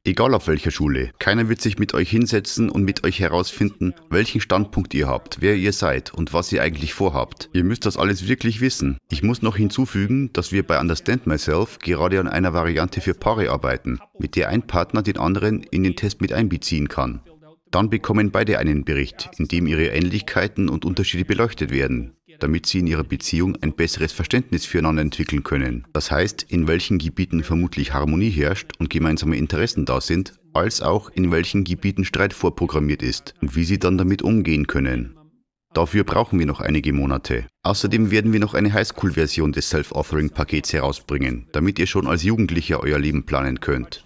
Egal 0.06 0.34
auf 0.34 0.48
welcher 0.48 0.70
Schule, 0.70 1.12
keiner 1.18 1.48
wird 1.48 1.62
sich 1.62 1.80
mit 1.80 1.94
euch 1.94 2.10
hinsetzen 2.10 2.70
und 2.70 2.84
mit 2.84 3.06
euch 3.06 3.22
herausfinden, 3.22 3.94
welchen 4.10 4.42
Standpunkt 4.42 4.94
ihr 4.94 5.08
habt, 5.08 5.38
wer 5.40 5.56
ihr 5.56 5.72
seid 5.72 6.14
und 6.14 6.34
was 6.34 6.52
ihr 6.52 6.62
eigentlich 6.62 6.94
vorhabt. 6.94 7.50
Ihr 7.54 7.64
müsst 7.64 7.86
das 7.86 7.96
alles 7.96 8.28
wirklich 8.28 8.60
wissen. 8.60 8.98
Ich 9.10 9.24
muss 9.24 9.42
noch 9.42 9.56
hinzufügen, 9.56 10.34
dass 10.34 10.52
wir 10.52 10.68
bei 10.68 10.78
Understand 10.78 11.26
Myself 11.26 11.80
gerade 11.80 12.20
an 12.20 12.28
einer 12.28 12.52
Variante 12.52 13.00
für 13.00 13.14
Paare 13.14 13.50
arbeiten, 13.50 14.00
mit 14.20 14.36
der 14.36 14.50
ein 14.50 14.68
Partner 14.68 15.04
den 15.04 15.18
anderen 15.18 15.64
in 15.64 15.84
den 15.84 15.96
Test 15.96 16.20
mit 16.20 16.34
einbeziehen 16.34 16.90
kann. 16.90 17.22
Dann 17.72 17.90
bekommen 17.90 18.30
beide 18.30 18.60
einen 18.60 18.84
Bericht, 18.84 19.30
in 19.38 19.48
dem 19.48 19.68
ihre 19.68 19.88
Ähnlichkeiten 19.88 20.68
und 20.68 20.84
Unterschiede 20.84 21.24
beleuchtet 21.24 21.72
werden 21.72 22.18
damit 22.40 22.66
sie 22.66 22.80
in 22.80 22.88
ihrer 22.88 23.04
Beziehung 23.04 23.58
ein 23.62 23.74
besseres 23.74 24.12
Verständnis 24.12 24.66
füreinander 24.66 25.02
entwickeln 25.02 25.44
können. 25.44 25.86
Das 25.94 26.12
heißt, 26.12 26.44
in 26.50 26.68
welchen 26.68 27.00
Gebieten 27.00 27.44
vermutlich 27.44 27.94
Harmonie 27.94 28.30
herrscht 28.30 28.72
und 28.80 28.90
gemeinsame 28.90 29.38
Interessen 29.38 29.86
da 29.86 30.02
sind, 30.02 30.34
als 30.54 30.82
auch 30.82 31.10
in 31.10 31.32
welchen 31.32 31.64
Gebieten 31.64 32.06
Streit 32.06 32.34
vorprogrammiert 32.34 33.02
ist 33.02 33.34
und 33.42 33.56
wie 33.56 33.64
sie 33.64 33.80
dann 33.80 33.98
damit 33.98 34.22
umgehen 34.22 34.68
können. 34.68 35.16
Dafür 35.74 36.04
brauchen 36.04 36.38
wir 36.38 36.46
noch 36.46 36.60
einige 36.60 36.94
Monate. 36.94 37.48
Außerdem 37.64 38.12
werden 38.12 38.32
wir 38.32 38.40
noch 38.40 38.54
eine 38.54 38.72
Highschool-Version 38.72 39.54
des 39.54 39.70
Self-Authoring-Pakets 39.70 40.72
herausbringen, 40.72 41.48
damit 41.52 41.80
ihr 41.80 41.88
schon 41.88 42.06
als 42.06 42.22
Jugendlicher 42.24 42.80
euer 42.82 43.00
Leben 43.00 43.26
planen 43.26 43.60
könnt. 43.60 44.04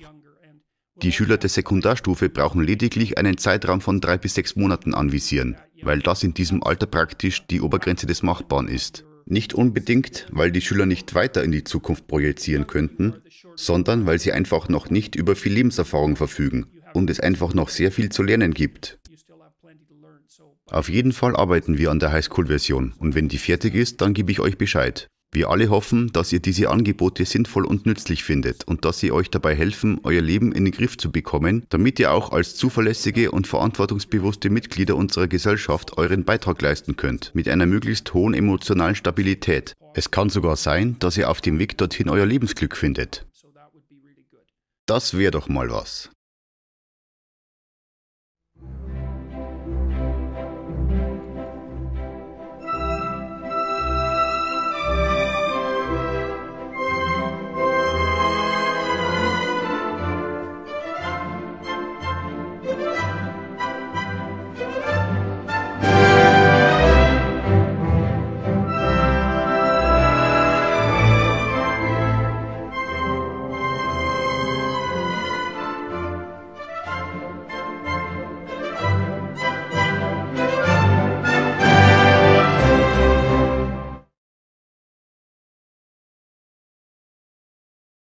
Die 1.04 1.12
Schüler 1.12 1.38
der 1.38 1.50
Sekundarstufe 1.50 2.30
brauchen 2.30 2.64
lediglich 2.64 3.18
einen 3.20 3.38
Zeitraum 3.38 3.82
von 3.82 4.02
drei 4.02 4.18
bis 4.18 4.34
sechs 4.34 4.56
Monaten 4.56 4.96
anvisieren, 4.96 5.58
weil 5.82 6.00
das 6.00 6.24
in 6.24 6.34
diesem 6.34 6.64
Alter 6.64 6.86
praktisch 6.86 7.46
die 7.48 7.62
Obergrenze 7.62 8.08
des 8.08 8.24
Machbaren 8.24 8.68
ist. 8.68 9.06
Nicht 9.26 9.54
unbedingt, 9.54 10.26
weil 10.32 10.52
die 10.52 10.62
Schüler 10.62 10.86
nicht 10.86 11.14
weiter 11.14 11.44
in 11.44 11.52
die 11.52 11.64
Zukunft 11.64 12.08
projizieren 12.08 12.66
könnten, 12.66 13.16
sondern 13.56 14.06
weil 14.06 14.20
sie 14.20 14.32
einfach 14.32 14.70
noch 14.70 14.90
nicht 14.90 15.16
über 15.16 15.36
viel 15.36 15.54
Lebenserfahrung 15.54 16.16
verfügen 16.16 16.68
und 16.94 17.10
es 17.10 17.20
einfach 17.20 17.54
noch 17.54 17.70
sehr 17.70 17.92
viel 17.92 18.10
zu 18.10 18.24
lernen 18.24 18.54
gibt. 18.54 19.00
Auf 20.70 20.90
jeden 20.90 21.14
Fall 21.14 21.36
arbeiten 21.36 21.78
wir 21.78 21.92
an 21.92 22.00
der 22.00 22.12
Highschool-Version 22.12 22.94
und 23.00 23.16
wenn 23.16 23.30
die 23.30 23.38
fertig 23.38 23.76
ist, 23.76 24.02
dann 24.02 24.14
gebe 24.14 24.32
ich 24.32 24.40
euch 24.40 24.58
Bescheid. 24.58 25.08
Wir 25.32 25.50
alle 25.50 25.70
hoffen, 25.70 26.12
dass 26.14 26.32
ihr 26.32 26.40
diese 26.40 26.70
Angebote 26.70 27.26
sinnvoll 27.26 27.66
und 27.66 27.86
nützlich 27.86 28.24
findet 28.24 28.64
und 28.66 28.86
dass 28.86 29.00
sie 29.00 29.12
euch 29.12 29.30
dabei 29.30 29.56
helfen, 29.56 30.00
euer 30.04 30.22
Leben 30.22 30.52
in 30.52 30.66
den 30.66 30.74
Griff 30.74 30.98
zu 30.98 31.12
bekommen, 31.12 31.66
damit 31.70 32.00
ihr 32.00 32.12
auch 32.12 32.32
als 32.32 32.56
zuverlässige 32.56 33.32
und 33.32 33.46
verantwortungsbewusste 33.46 34.50
Mitglieder 34.50 34.96
unserer 34.96 35.28
Gesellschaft 35.28 35.98
euren 35.98 36.24
Beitrag 36.24 36.62
leisten 36.62 36.96
könnt, 36.96 37.36
mit 37.36 37.50
einer 37.50 37.66
möglichst 37.66 38.14
hohen 38.14 38.34
emotionalen 38.34 38.96
Stabilität. 38.96 39.76
Es 39.94 40.12
kann 40.12 40.30
sogar 40.30 40.56
sein, 40.56 40.96
dass 41.00 41.18
ihr 41.18 41.30
auf 41.30 41.42
dem 41.42 41.60
Weg 41.60 41.78
dorthin 41.78 42.10
euer 42.10 42.26
Lebensglück 42.26 42.78
findet. 42.78 43.26
Das 44.86 45.18
wäre 45.18 45.32
doch 45.32 45.50
mal 45.50 45.70
was. 45.70 46.10